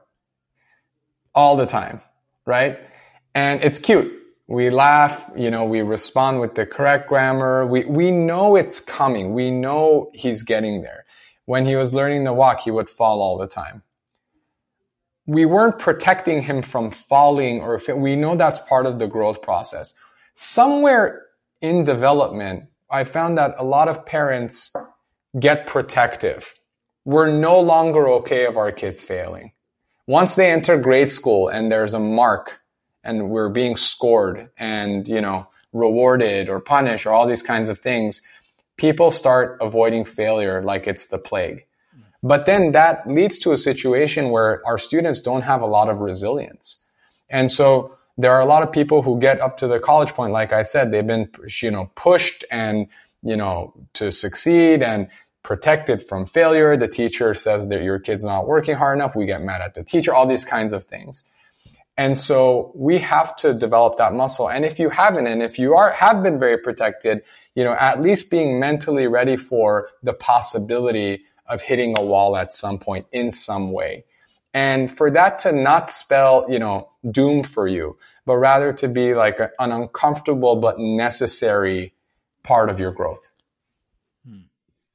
all 1.34 1.56
the 1.56 1.66
time, 1.66 2.02
right? 2.46 2.80
And 3.34 3.64
it's 3.64 3.80
cute. 3.80 4.14
We 4.48 4.70
laugh, 4.70 5.28
you 5.36 5.50
know, 5.50 5.66
we 5.66 5.82
respond 5.82 6.40
with 6.40 6.54
the 6.54 6.68
correct 6.68 7.10
grammar. 7.10 7.66
We, 7.66 7.86
we 7.86 8.12
know 8.12 8.56
it's 8.56 8.80
coming. 8.80 9.34
We 9.34 9.50
know 9.50 10.12
he's 10.14 10.44
getting 10.44 10.84
there. 10.84 11.05
When 11.46 11.66
he 11.66 11.76
was 11.76 11.94
learning 11.94 12.26
to 12.26 12.34
walk, 12.34 12.62
he 12.62 12.72
would 12.72 12.90
fall 12.90 13.22
all 13.22 13.38
the 13.38 13.48
time. 13.48 13.84
We 15.28 15.46
weren't 15.46 15.80
protecting 15.80 16.42
him 16.42 16.62
from 16.62 16.92
falling 16.92 17.62
or 17.62 17.82
we 17.96 18.16
know 18.16 18.36
that's 18.36 18.60
part 18.60 18.86
of 18.86 19.00
the 19.00 19.08
growth 19.08 19.42
process. 19.42 19.94
Somewhere 20.36 21.26
in 21.62 21.84
development, 21.84 22.66
I 22.90 23.04
found 23.04 23.38
that 23.38 23.56
a 23.58 23.64
lot 23.64 23.88
of 23.88 24.06
parents 24.06 24.76
get 25.40 25.66
protective. 25.66 26.54
We're 27.06 27.32
no 27.32 27.60
longer 27.60 28.08
okay 28.10 28.46
of 28.46 28.58
our 28.58 28.72
kids 28.72 29.02
failing. 29.02 29.52
Once 30.08 30.36
they 30.36 30.52
enter 30.52 30.78
grade 30.78 31.12
school 31.12 31.48
and 31.48 31.72
there's 31.72 31.94
a 31.94 32.00
mark 32.00 32.62
and 33.04 33.30
we're 33.30 33.50
being 33.50 33.76
scored 33.76 34.50
and, 34.58 35.08
you 35.08 35.22
know, 35.22 35.48
rewarded 35.74 36.50
or 36.50 36.60
punished 36.60 37.06
or 37.06 37.12
all 37.12 37.26
these 37.26 37.44
kinds 37.44 37.70
of 37.70 37.80
things, 37.80 38.22
people 38.78 39.12
start 39.12 39.58
avoiding 39.62 40.06
failure 40.06 40.62
like 40.62 40.88
it's 40.88 41.08
the 41.08 41.18
plague. 41.18 41.66
But 42.22 42.46
then 42.46 42.72
that 42.72 43.08
leads 43.08 43.38
to 43.40 43.52
a 43.52 43.58
situation 43.58 44.30
where 44.30 44.66
our 44.66 44.78
students 44.78 45.20
don't 45.20 45.44
have 45.44 45.62
a 45.62 45.68
lot 45.68 45.90
of 45.90 46.00
resilience. 46.00 46.84
And 47.30 47.52
so 47.52 47.98
there 48.18 48.32
are 48.32 48.42
a 48.42 48.46
lot 48.46 48.64
of 48.64 48.72
people 48.72 49.02
who 49.02 49.20
get 49.20 49.40
up 49.42 49.58
to 49.58 49.68
the 49.68 49.80
college 49.80 50.14
point, 50.14 50.34
like 50.34 50.52
I 50.52 50.64
said, 50.64 50.92
they've 50.92 51.06
been, 51.06 51.30
you 51.62 51.70
know, 51.70 51.92
pushed 51.96 52.44
and, 52.50 52.88
you 53.22 53.38
know, 53.38 53.74
to 53.94 54.12
succeed 54.12 54.82
and 54.82 55.08
protected 55.44 56.02
from 56.02 56.26
failure. 56.26 56.76
The 56.76 56.88
teacher 56.88 57.34
says 57.36 57.68
that 57.68 57.84
your 57.84 58.00
kid's 58.00 58.24
not 58.24 58.48
working 58.48 58.76
hard 58.76 58.98
enough. 58.98 59.16
We 59.16 59.26
get 59.26 59.44
mad 59.44 59.62
at 59.62 59.76
the 59.76 59.84
teacher, 59.84 60.14
all 60.14 60.26
these 60.26 60.46
kinds 60.46 60.74
of 60.74 60.86
things. 60.86 61.24
And 61.98 62.18
so 62.18 62.72
we 62.76 62.98
have 63.00 63.36
to 63.38 63.54
develop 63.54 63.98
that 63.98 64.14
muscle. 64.14 64.50
And 64.50 64.66
if 64.66 64.80
you 64.80 64.90
haven't, 64.90 65.28
and 65.28 65.42
if 65.42 65.58
you 65.60 65.76
are, 65.76 65.92
have 65.92 66.24
been 66.24 66.40
very 66.40 66.58
protected, 66.58 67.22
you 67.56 67.64
know, 67.64 67.74
at 67.74 68.02
least 68.02 68.30
being 68.30 68.60
mentally 68.60 69.08
ready 69.08 69.38
for 69.38 69.90
the 70.04 70.14
possibility 70.14 71.24
of 71.48 71.62
hitting 71.62 71.98
a 71.98 72.04
wall 72.04 72.36
at 72.36 72.54
some 72.54 72.78
point 72.78 73.06
in 73.12 73.32
some 73.32 73.72
way. 73.72 74.04
And 74.54 74.90
for 74.92 75.12
that 75.12 75.40
to 75.40 75.52
not 75.52 75.90
spell, 75.90 76.46
you 76.50 76.60
know, 76.60 76.90
doom 77.10 77.44
for 77.44 77.68
you, 77.68 77.98
but 78.26 78.38
rather 78.38 78.72
to 78.74 78.88
be 78.88 79.14
like 79.14 79.40
an 79.40 79.72
uncomfortable 79.72 80.56
but 80.56 80.80
necessary 80.80 81.94
part 82.44 82.70
of 82.70 82.80
your 82.80 82.92
growth. 82.92 83.20
Hmm. 84.28 84.44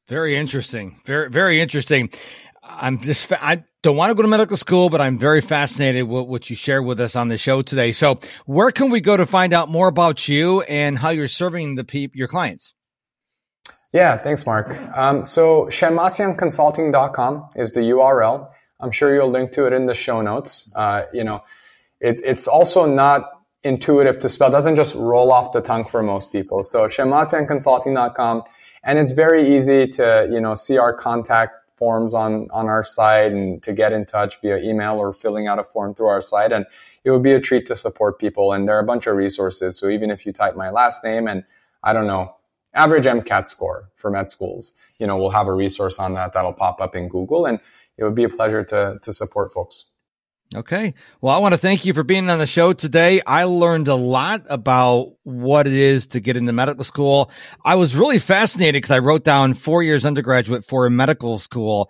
Very 0.09 0.37
interesting. 0.37 1.01
Very, 1.05 1.29
very 1.29 1.61
interesting. 1.61 2.11
I'm 2.81 2.99
just, 2.99 3.31
I 3.33 3.62
don't 3.83 3.97
want 3.97 4.11
to 4.11 4.14
go 4.14 4.23
to 4.23 4.29
medical 4.29 4.57
school, 4.57 4.88
but 4.88 5.03
I'm 5.03 5.19
very 5.19 5.43
fascinated 5.43 6.09
with 6.09 6.27
what 6.27 6.49
you 6.49 6.57
shared 6.57 6.85
with 6.85 6.99
us 6.99 7.14
on 7.14 7.29
the 7.29 7.37
show 7.37 7.61
today. 7.61 7.93
So 7.93 8.19
where 8.47 8.73
can 8.73 8.90
we 8.90 9.03
go 9.03 9.16
to 9.16 9.27
find 9.27 9.53
out 9.53 9.69
more 9.69 9.87
about 9.87 10.27
you 10.29 10.62
and 10.62 10.99
how 10.99 11.11
you're 11.11 11.29
serving 11.29 11.75
the 11.75 11.85
pe- 11.85 12.09
your 12.14 12.27
clients? 12.27 12.75
Yeah, 13.93 14.16
thanks, 14.16 14.47
Mark. 14.47 14.79
Um, 14.97 15.27
so 15.27 15.66
shemmassianconsulting.com 15.66 17.51
is 17.57 17.73
the 17.73 17.81
URL. 17.81 18.49
I'm 18.81 18.93
sure 18.93 19.14
you'll 19.14 19.31
link 19.31 19.53
to 19.53 19.66
it 19.66 19.75
in 19.75 19.85
the 19.85 19.95
show 19.95 20.23
notes. 20.23 20.73
Uh, 20.75 21.03
you 21.12 21.23
know, 21.23 21.43
it, 22.01 22.21
it's 22.25 22.49
also 22.49 22.87
not 22.87 23.29
intuitive 23.62 24.19
to 24.21 24.29
spell. 24.31 24.49
It 24.49 24.53
doesn't 24.53 24.77
just 24.77 24.95
roll 24.95 25.33
off 25.33 25.53
the 25.53 25.61
tongue 25.61 25.85
for 25.85 26.03
most 26.03 26.33
people. 26.33 26.64
So 26.64 26.88
shemmassianconsulting.com 26.88 28.45
and 28.83 28.99
it's 28.99 29.12
very 29.12 29.55
easy 29.55 29.87
to, 29.88 30.29
you 30.33 30.40
know, 30.40 30.55
see 30.55 30.79
our 30.79 30.95
contact 30.95 31.60
forms 31.81 32.12
on, 32.12 32.47
on 32.53 32.69
our 32.69 32.85
site 32.85 33.33
and 33.33 33.61
to 33.62 33.73
get 33.73 33.93
in 33.93 34.05
touch 34.05 34.40
via 34.43 34.59
email 34.59 34.99
or 34.99 35.14
filling 35.14 35.49
out 35.49 35.59
a 35.59 35.64
form 35.64 35.95
through 35.95 36.09
our 36.09 36.21
site. 36.21 36.53
And 36.53 36.66
it 37.05 37.11
would 37.11 37.23
be 37.23 37.33
a 37.33 37.40
treat 37.40 37.64
to 37.66 37.75
support 37.75 38.21
people. 38.21 38.53
And 38.53 38.69
there 38.69 38.77
are 38.77 38.81
a 38.81 38.85
bunch 38.85 39.07
of 39.07 39.16
resources. 39.16 39.79
So 39.79 39.88
even 39.88 40.11
if 40.11 40.27
you 40.27 40.33
type 40.33 40.55
my 40.55 40.69
last 40.69 41.03
name 41.03 41.27
and 41.27 41.43
I 41.83 41.95
don't 41.95 42.07
know, 42.07 42.37
average 42.75 43.07
MCAT 43.07 43.49
score 43.49 43.90
for 43.97 44.11
med 44.11 44.29
schools, 44.29 44.75
you 44.99 45.07
know, 45.07 45.16
we'll 45.16 45.31
have 45.31 45.47
a 45.47 45.55
resource 45.55 45.99
on 45.99 46.12
that 46.14 46.35
that'll 46.35 46.53
pop 46.53 46.83
up 46.83 46.95
in 46.95 47.09
Google. 47.09 47.47
And 47.47 47.59
it 47.97 48.05
would 48.05 48.14
be 48.14 48.25
a 48.25 48.29
pleasure 48.29 48.62
to, 48.64 48.99
to 49.01 49.12
support 49.12 49.51
folks. 49.51 49.87
Okay. 50.53 50.95
Well, 51.21 51.33
I 51.35 51.39
want 51.39 51.53
to 51.53 51.59
thank 51.59 51.85
you 51.85 51.95
for 51.95 52.03
being 52.03 52.29
on 52.29 52.41
the 52.41 52.47
show 52.47 52.73
today. 52.73 53.23
I 53.25 53.45
learned 53.45 53.87
a 53.87 53.95
lot 53.95 54.43
about 54.49 55.13
what 55.23 55.69
it 55.69 55.73
is 55.73 56.09
to 56.09 56.19
get 56.19 56.37
into 56.37 56.53
medical 56.53 56.83
school. 56.83 57.31
I 57.65 57.77
was 57.77 57.95
really 57.95 58.19
fascinated 58.19 58.83
because 58.83 58.91
I 58.91 58.99
wrote 58.99 59.23
down 59.23 59.55
four 59.55 59.85
years 59.85 60.05
undergraduate 60.05 60.65
for 60.65 60.87
a 60.87 60.91
medical 60.91 61.39
school, 61.39 61.89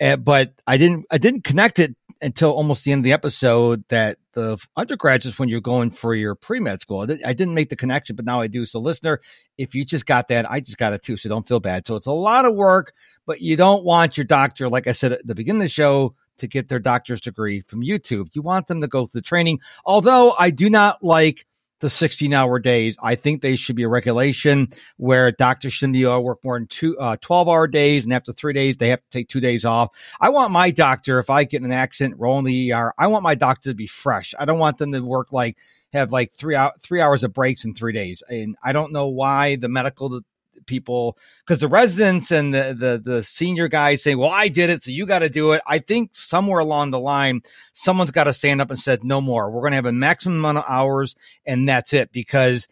uh, 0.00 0.16
but 0.16 0.54
I 0.66 0.78
didn't, 0.78 1.04
I 1.10 1.18
didn't 1.18 1.44
connect 1.44 1.80
it 1.80 1.96
until 2.22 2.50
almost 2.50 2.82
the 2.82 2.92
end 2.92 3.00
of 3.00 3.04
the 3.04 3.12
episode 3.12 3.84
that 3.90 4.16
the 4.32 4.56
undergraduates 4.74 5.38
when 5.38 5.50
you're 5.50 5.60
going 5.60 5.90
for 5.90 6.14
your 6.14 6.34
pre-med 6.34 6.80
school. 6.80 7.02
I 7.02 7.34
didn't 7.34 7.54
make 7.54 7.68
the 7.68 7.76
connection, 7.76 8.16
but 8.16 8.24
now 8.24 8.40
I 8.40 8.46
do. 8.46 8.64
So 8.64 8.80
listener, 8.80 9.20
if 9.58 9.74
you 9.74 9.84
just 9.84 10.06
got 10.06 10.28
that, 10.28 10.50
I 10.50 10.60
just 10.60 10.78
got 10.78 10.94
it 10.94 11.02
too. 11.02 11.18
So 11.18 11.28
don't 11.28 11.46
feel 11.46 11.60
bad. 11.60 11.86
So 11.86 11.94
it's 11.96 12.06
a 12.06 12.12
lot 12.12 12.46
of 12.46 12.54
work, 12.54 12.94
but 13.26 13.42
you 13.42 13.54
don't 13.54 13.84
want 13.84 14.16
your 14.16 14.24
doctor, 14.24 14.70
like 14.70 14.86
I 14.86 14.92
said 14.92 15.12
at 15.12 15.26
the 15.26 15.34
beginning 15.34 15.60
of 15.60 15.66
the 15.66 15.70
show, 15.70 16.14
to 16.38 16.46
get 16.46 16.68
their 16.68 16.78
doctor's 16.78 17.20
degree 17.20 17.62
from 17.62 17.82
YouTube. 17.82 18.28
You 18.34 18.42
want 18.42 18.66
them 18.66 18.80
to 18.80 18.88
go 18.88 19.06
through 19.06 19.20
the 19.20 19.26
training. 19.26 19.60
Although 19.84 20.34
I 20.38 20.50
do 20.50 20.70
not 20.70 21.02
like 21.02 21.46
the 21.80 21.90
16 21.90 22.32
hour 22.32 22.58
days. 22.58 22.96
I 23.02 23.14
think 23.14 23.40
they 23.40 23.56
should 23.56 23.76
be 23.76 23.84
a 23.84 23.88
regulation 23.88 24.68
where 24.96 25.30
doctors 25.30 25.72
shouldn't 25.72 25.94
be 25.94 26.02
to 26.02 26.20
work 26.20 26.38
more 26.42 26.58
than 26.58 26.66
two, 26.66 26.98
uh, 26.98 27.16
12 27.20 27.48
hour 27.48 27.66
days. 27.66 28.04
And 28.04 28.12
after 28.12 28.32
three 28.32 28.52
days, 28.52 28.76
they 28.76 28.88
have 28.88 29.00
to 29.00 29.10
take 29.10 29.28
two 29.28 29.40
days 29.40 29.64
off. 29.64 29.94
I 30.20 30.30
want 30.30 30.52
my 30.52 30.70
doctor, 30.70 31.18
if 31.18 31.30
I 31.30 31.44
get 31.44 31.58
in 31.58 31.66
an 31.66 31.72
accident, 31.72 32.18
roll 32.18 32.38
in 32.38 32.44
the 32.44 32.72
ER, 32.72 32.92
I 32.98 33.06
want 33.06 33.22
my 33.22 33.34
doctor 33.34 33.70
to 33.70 33.74
be 33.74 33.86
fresh. 33.86 34.34
I 34.38 34.44
don't 34.44 34.58
want 34.58 34.78
them 34.78 34.92
to 34.92 35.00
work 35.00 35.32
like, 35.32 35.56
have 35.92 36.12
like 36.12 36.32
three 36.32 36.54
out, 36.54 36.80
three 36.82 37.00
hours 37.00 37.24
of 37.24 37.32
breaks 37.32 37.64
in 37.64 37.74
three 37.74 37.92
days. 37.92 38.22
And 38.28 38.56
I 38.62 38.72
don't 38.72 38.92
know 38.92 39.08
why 39.08 39.56
the 39.56 39.68
medical 39.68 40.20
people 40.68 41.18
because 41.44 41.60
the 41.60 41.66
residents 41.66 42.30
and 42.30 42.54
the, 42.54 42.76
the 42.78 43.02
the 43.12 43.22
senior 43.24 43.66
guys 43.66 44.02
say, 44.02 44.14
"Well, 44.14 44.30
I 44.30 44.46
did 44.46 44.70
it, 44.70 44.84
so 44.84 44.92
you 44.92 45.06
got 45.06 45.20
to 45.20 45.28
do 45.28 45.52
it." 45.52 45.62
I 45.66 45.80
think 45.80 46.14
somewhere 46.14 46.60
along 46.60 46.92
the 46.92 47.00
line, 47.00 47.42
someone's 47.72 48.12
got 48.12 48.24
to 48.24 48.32
stand 48.32 48.60
up 48.60 48.70
and 48.70 48.78
said, 48.78 49.02
"No 49.02 49.20
more. 49.20 49.50
We're 49.50 49.62
going 49.62 49.72
to 49.72 49.76
have 49.76 49.86
a 49.86 49.92
maximum 49.92 50.38
amount 50.38 50.58
of 50.58 50.64
hours, 50.68 51.16
and 51.44 51.68
that's 51.68 51.92
it." 51.92 52.12
Because 52.12 52.68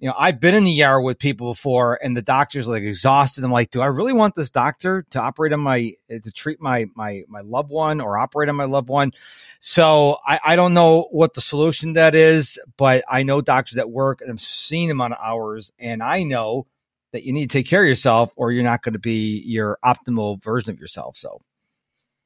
you 0.00 0.08
know, 0.08 0.14
I've 0.16 0.38
been 0.38 0.54
in 0.54 0.62
the 0.62 0.84
ER 0.84 1.00
with 1.00 1.18
people 1.18 1.52
before, 1.52 1.98
and 2.00 2.16
the 2.16 2.22
doctor's 2.22 2.68
like 2.68 2.84
exhausted. 2.84 3.42
I'm 3.42 3.50
like, 3.50 3.72
do 3.72 3.80
I 3.80 3.86
really 3.86 4.12
want 4.12 4.36
this 4.36 4.48
doctor 4.48 5.04
to 5.10 5.20
operate 5.20 5.52
on 5.52 5.60
my 5.60 5.94
to 6.08 6.30
treat 6.30 6.60
my 6.60 6.86
my 6.94 7.24
my 7.28 7.40
loved 7.40 7.70
one 7.70 8.00
or 8.00 8.16
operate 8.16 8.48
on 8.48 8.54
my 8.54 8.64
loved 8.64 8.88
one? 8.88 9.10
So 9.58 10.18
I, 10.24 10.38
I 10.44 10.56
don't 10.56 10.72
know 10.72 11.08
what 11.10 11.34
the 11.34 11.40
solution 11.40 11.94
that 11.94 12.14
is, 12.14 12.60
but 12.76 13.02
I 13.08 13.24
know 13.24 13.40
doctors 13.40 13.74
that 13.74 13.90
work 13.90 14.20
and 14.20 14.30
I'm 14.30 14.38
seeing 14.38 14.86
them 14.86 15.00
on 15.00 15.14
hours, 15.14 15.72
and 15.80 16.00
I 16.00 16.22
know 16.22 16.66
that 17.12 17.24
you 17.24 17.32
need 17.32 17.50
to 17.50 17.58
take 17.58 17.66
care 17.66 17.82
of 17.82 17.88
yourself 17.88 18.32
or 18.36 18.52
you're 18.52 18.64
not 18.64 18.82
going 18.82 18.92
to 18.92 18.98
be 18.98 19.42
your 19.46 19.78
optimal 19.84 20.42
version 20.42 20.70
of 20.70 20.78
yourself. 20.78 21.16
So 21.16 21.40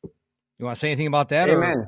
you 0.03 0.65
want 0.65 0.77
to 0.77 0.81
say 0.81 0.89
anything 0.89 1.07
about 1.07 1.29
that? 1.31 1.49
Amen. 1.49 1.87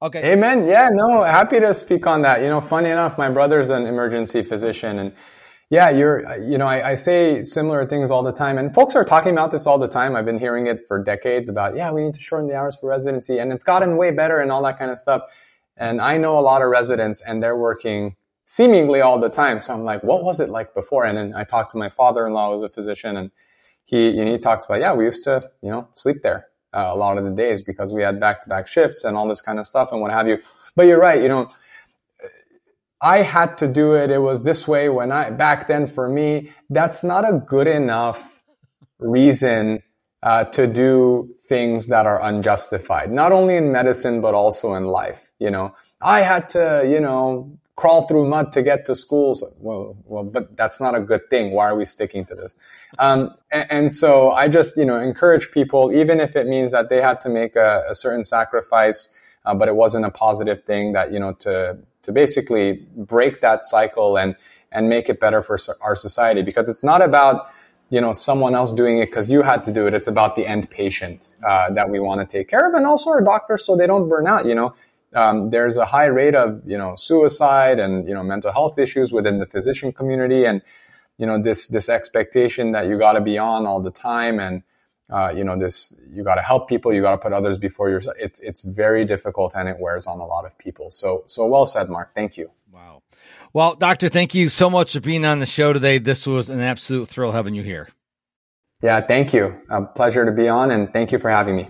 Or? 0.00 0.08
Okay. 0.08 0.32
Amen. 0.32 0.66
Yeah, 0.66 0.90
no, 0.92 1.22
happy 1.22 1.58
to 1.58 1.74
speak 1.74 2.06
on 2.06 2.22
that. 2.22 2.42
You 2.42 2.48
know, 2.48 2.60
funny 2.60 2.90
enough, 2.90 3.18
my 3.18 3.28
brother's 3.28 3.70
an 3.70 3.86
emergency 3.86 4.42
physician 4.42 4.98
and 5.00 5.12
yeah, 5.70 5.90
you're, 5.90 6.40
you 6.40 6.56
know, 6.56 6.66
I, 6.66 6.90
I, 6.90 6.94
say 6.94 7.42
similar 7.42 7.84
things 7.84 8.10
all 8.10 8.22
the 8.22 8.32
time, 8.32 8.56
and 8.56 8.72
folks 8.74 8.96
are 8.96 9.04
talking 9.04 9.32
about 9.32 9.50
this 9.50 9.66
all 9.66 9.76
the 9.76 9.86
time. 9.86 10.16
I've 10.16 10.24
been 10.24 10.38
hearing 10.38 10.66
it 10.66 10.88
for 10.88 11.02
decades 11.02 11.50
about, 11.50 11.76
yeah, 11.76 11.90
we 11.90 12.02
need 12.02 12.14
to 12.14 12.20
shorten 12.20 12.48
the 12.48 12.56
hours 12.56 12.76
for 12.76 12.88
residency, 12.88 13.38
and 13.38 13.52
it's 13.52 13.64
gotten 13.64 13.98
way 13.98 14.10
better 14.10 14.40
and 14.40 14.50
all 14.50 14.62
that 14.62 14.78
kind 14.78 14.90
of 14.90 14.98
stuff. 14.98 15.20
And 15.76 16.00
I 16.00 16.16
know 16.16 16.38
a 16.38 16.40
lot 16.40 16.62
of 16.62 16.70
residents, 16.70 17.20
and 17.20 17.42
they're 17.42 17.56
working 17.56 18.16
seemingly 18.50 19.02
all 19.02 19.18
the 19.18 19.28
time. 19.28 19.60
So 19.60 19.74
I'm 19.74 19.84
like, 19.84 20.02
what 20.02 20.24
was 20.24 20.40
it 20.40 20.48
like 20.48 20.72
before? 20.72 21.04
And 21.04 21.18
then 21.18 21.34
I 21.34 21.44
talked 21.44 21.70
to 21.72 21.76
my 21.76 21.90
father-in-law, 21.90 22.52
who's 22.52 22.62
a 22.62 22.70
physician, 22.70 23.14
and 23.18 23.30
he, 23.84 24.12
know, 24.24 24.32
he 24.32 24.38
talks 24.38 24.64
about, 24.64 24.80
yeah, 24.80 24.94
we 24.94 25.04
used 25.04 25.22
to, 25.24 25.50
you 25.62 25.68
know, 25.68 25.86
sleep 25.94 26.22
there 26.22 26.46
uh, 26.72 26.88
a 26.90 26.96
lot 26.96 27.18
of 27.18 27.24
the 27.24 27.30
days 27.30 27.60
because 27.60 27.92
we 27.92 28.02
had 28.02 28.18
back-to-back 28.18 28.66
shifts 28.66 29.04
and 29.04 29.18
all 29.18 29.28
this 29.28 29.42
kind 29.42 29.58
of 29.58 29.66
stuff 29.66 29.92
and 29.92 30.00
what 30.00 30.10
have 30.10 30.26
you. 30.26 30.38
But 30.74 30.86
you're 30.86 30.98
right, 30.98 31.20
you 31.20 31.28
know 31.28 31.48
I 33.00 33.18
had 33.18 33.58
to 33.58 33.68
do 33.68 33.94
it. 33.94 34.10
It 34.10 34.18
was 34.18 34.42
this 34.42 34.66
way 34.66 34.88
when 34.88 35.12
I, 35.12 35.30
back 35.30 35.68
then 35.68 35.86
for 35.86 36.08
me, 36.08 36.52
that's 36.68 37.04
not 37.04 37.28
a 37.28 37.34
good 37.34 37.68
enough 37.68 38.42
reason 38.98 39.82
uh, 40.22 40.44
to 40.44 40.66
do 40.66 41.34
things 41.42 41.86
that 41.88 42.06
are 42.06 42.20
unjustified, 42.20 43.12
not 43.12 43.30
only 43.30 43.56
in 43.56 43.70
medicine, 43.70 44.20
but 44.20 44.34
also 44.34 44.74
in 44.74 44.84
life. 44.84 45.30
You 45.38 45.50
know, 45.52 45.76
I 46.00 46.22
had 46.22 46.48
to, 46.50 46.84
you 46.90 47.00
know, 47.00 47.56
crawl 47.78 48.02
through 48.08 48.26
mud 48.26 48.50
to 48.50 48.60
get 48.60 48.84
to 48.86 48.94
schools. 48.96 49.44
Well, 49.60 49.96
well, 50.04 50.24
but 50.24 50.56
that's 50.56 50.80
not 50.80 50.96
a 50.96 51.00
good 51.00 51.30
thing. 51.30 51.52
Why 51.52 51.66
are 51.66 51.76
we 51.76 51.84
sticking 51.84 52.24
to 52.24 52.34
this? 52.34 52.56
Um, 52.98 53.36
and, 53.52 53.66
and, 53.70 53.94
so 53.94 54.32
I 54.32 54.48
just, 54.48 54.76
you 54.76 54.84
know, 54.84 54.98
encourage 54.98 55.52
people, 55.52 55.92
even 55.92 56.18
if 56.18 56.34
it 56.34 56.48
means 56.48 56.72
that 56.72 56.88
they 56.88 57.00
had 57.00 57.20
to 57.20 57.28
make 57.28 57.54
a, 57.54 57.84
a 57.88 57.94
certain 57.94 58.24
sacrifice, 58.24 59.08
uh, 59.46 59.54
but 59.54 59.68
it 59.68 59.76
wasn't 59.76 60.04
a 60.04 60.10
positive 60.10 60.64
thing 60.64 60.92
that, 60.94 61.12
you 61.12 61.20
know, 61.20 61.34
to, 61.34 61.78
to 62.02 62.10
basically 62.10 62.84
break 62.96 63.40
that 63.42 63.62
cycle 63.62 64.18
and 64.18 64.34
and 64.70 64.88
make 64.88 65.08
it 65.08 65.18
better 65.20 65.40
for 65.40 65.56
our 65.80 65.94
society 65.94 66.42
because 66.42 66.68
it's 66.68 66.82
not 66.82 67.00
about 67.00 67.50
you 67.90 68.00
know 68.02 68.12
someone 68.12 68.54
else 68.54 68.70
doing 68.70 68.98
it 68.98 69.06
because 69.06 69.30
you 69.30 69.40
had 69.42 69.64
to 69.64 69.72
do 69.72 69.86
it 69.86 69.94
it's 69.94 70.06
about 70.06 70.36
the 70.36 70.46
end 70.46 70.68
patient 70.68 71.28
uh, 71.46 71.70
that 71.70 71.88
we 71.88 71.98
want 71.98 72.20
to 72.20 72.26
take 72.38 72.48
care 72.48 72.68
of 72.68 72.74
and 72.74 72.86
also 72.86 73.08
our 73.08 73.22
doctors 73.22 73.64
so 73.64 73.74
they 73.76 73.86
don't 73.86 74.10
burn 74.10 74.26
out 74.26 74.44
you 74.44 74.54
know 74.54 74.74
um, 75.14 75.50
there's 75.50 75.76
a 75.76 75.84
high 75.84 76.06
rate 76.06 76.34
of 76.34 76.60
you 76.66 76.76
know 76.76 76.94
suicide 76.94 77.78
and 77.78 78.06
you 78.08 78.14
know 78.14 78.22
mental 78.22 78.52
health 78.52 78.78
issues 78.78 79.12
within 79.12 79.38
the 79.38 79.46
physician 79.46 79.92
community 79.92 80.44
and 80.44 80.62
you 81.18 81.26
know 81.26 81.40
this 81.40 81.66
this 81.68 81.88
expectation 81.88 82.72
that 82.72 82.86
you 82.86 82.98
got 82.98 83.12
to 83.12 83.20
be 83.20 83.38
on 83.38 83.66
all 83.66 83.80
the 83.80 83.90
time 83.90 84.38
and 84.38 84.62
uh, 85.10 85.32
you 85.34 85.44
know 85.44 85.58
this 85.58 85.98
you 86.08 86.22
got 86.22 86.34
to 86.34 86.42
help 86.42 86.68
people 86.68 86.92
you 86.92 87.00
got 87.00 87.12
to 87.12 87.18
put 87.18 87.32
others 87.32 87.58
before 87.58 87.88
yourself 87.88 88.16
it's 88.18 88.40
it's 88.40 88.62
very 88.62 89.04
difficult 89.04 89.54
and 89.54 89.68
it 89.68 89.76
wears 89.78 90.06
on 90.06 90.20
a 90.20 90.26
lot 90.26 90.44
of 90.44 90.56
people. 90.58 90.90
So 90.90 91.22
so 91.26 91.46
well 91.46 91.66
said 91.66 91.88
mark. 91.88 92.14
Thank 92.14 92.36
you. 92.36 92.50
Wow. 92.70 93.02
Well 93.52 93.74
doctor 93.74 94.08
thank 94.08 94.34
you 94.34 94.48
so 94.48 94.68
much 94.68 94.92
for 94.92 95.00
being 95.00 95.24
on 95.24 95.40
the 95.40 95.46
show 95.46 95.72
today. 95.72 95.98
This 95.98 96.26
was 96.26 96.50
an 96.50 96.60
absolute 96.60 97.08
thrill 97.08 97.32
having 97.32 97.54
you 97.54 97.62
here. 97.62 97.88
Yeah 98.82 99.00
thank 99.00 99.32
you. 99.32 99.58
A 99.70 99.82
pleasure 99.82 100.26
to 100.26 100.32
be 100.32 100.48
on 100.48 100.70
and 100.70 100.88
thank 100.90 101.12
you 101.12 101.18
for 101.18 101.30
having 101.30 101.56
me 101.56 101.64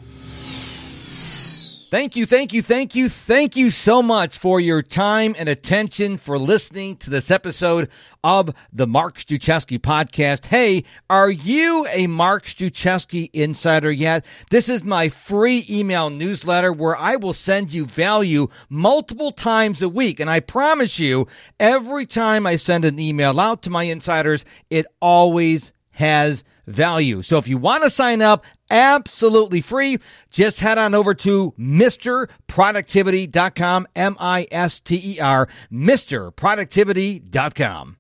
Thank 1.90 2.16
you, 2.16 2.27
thank 2.27 2.53
you, 2.53 2.61
thank 2.61 2.94
you, 2.94 3.09
thank 3.09 3.57
you 3.57 3.70
so 3.70 4.03
much 4.03 4.38
for 4.38 4.61
your 4.61 4.83
time 4.83 5.35
and 5.38 5.48
attention 5.48 6.18
for 6.18 6.38
listening 6.38 6.98
to 6.98 7.09
this 7.09 7.31
episode 7.31 7.88
of 8.22 8.51
the 8.70 8.87
Mark 8.87 9.16
Struczewski 9.16 9.79
podcast. 9.79 10.44
Hey, 10.46 10.85
are 11.09 11.31
you 11.31 11.87
a 11.87 12.07
Mark 12.07 12.44
Struczewski 12.44 13.31
insider 13.33 13.90
yet? 13.90 14.27
This 14.51 14.68
is 14.68 14.85
my 14.85 15.09
free 15.09 15.64
email 15.70 16.11
newsletter 16.11 16.74
where 16.74 16.94
I 16.94 17.16
will 17.16 17.33
send 17.33 17.72
you 17.72 17.87
value 17.87 18.48
multiple 18.68 19.33
times 19.33 19.81
a 19.81 19.88
week. 19.88 20.20
And 20.20 20.29
I 20.29 20.40
promise 20.40 20.98
you, 20.98 21.27
every 21.59 22.05
time 22.05 22.46
I 22.46 22.57
send 22.57 22.85
an 22.85 22.98
email 22.98 23.40
out 23.40 23.62
to 23.62 23.70
my 23.70 23.85
insiders, 23.85 24.44
it 24.68 24.85
always 25.01 25.72
has 25.92 26.44
value. 26.69 27.23
So 27.23 27.39
if 27.39 27.49
you 27.49 27.59
want 27.59 27.83
to 27.83 27.91
sign 27.91 28.23
up, 28.23 28.45
absolutely 28.71 29.61
free, 29.61 29.99
just 30.31 30.61
head 30.61 30.79
on 30.79 30.95
over 30.95 31.13
to 31.15 31.53
MisterProductivity.com, 31.59 33.89
M 33.97 34.17
I 34.21 34.47
S 34.51 34.79
T 34.81 35.15
E 35.15 35.21
R, 35.21 35.49
MisterProductivity.com. 35.73 37.97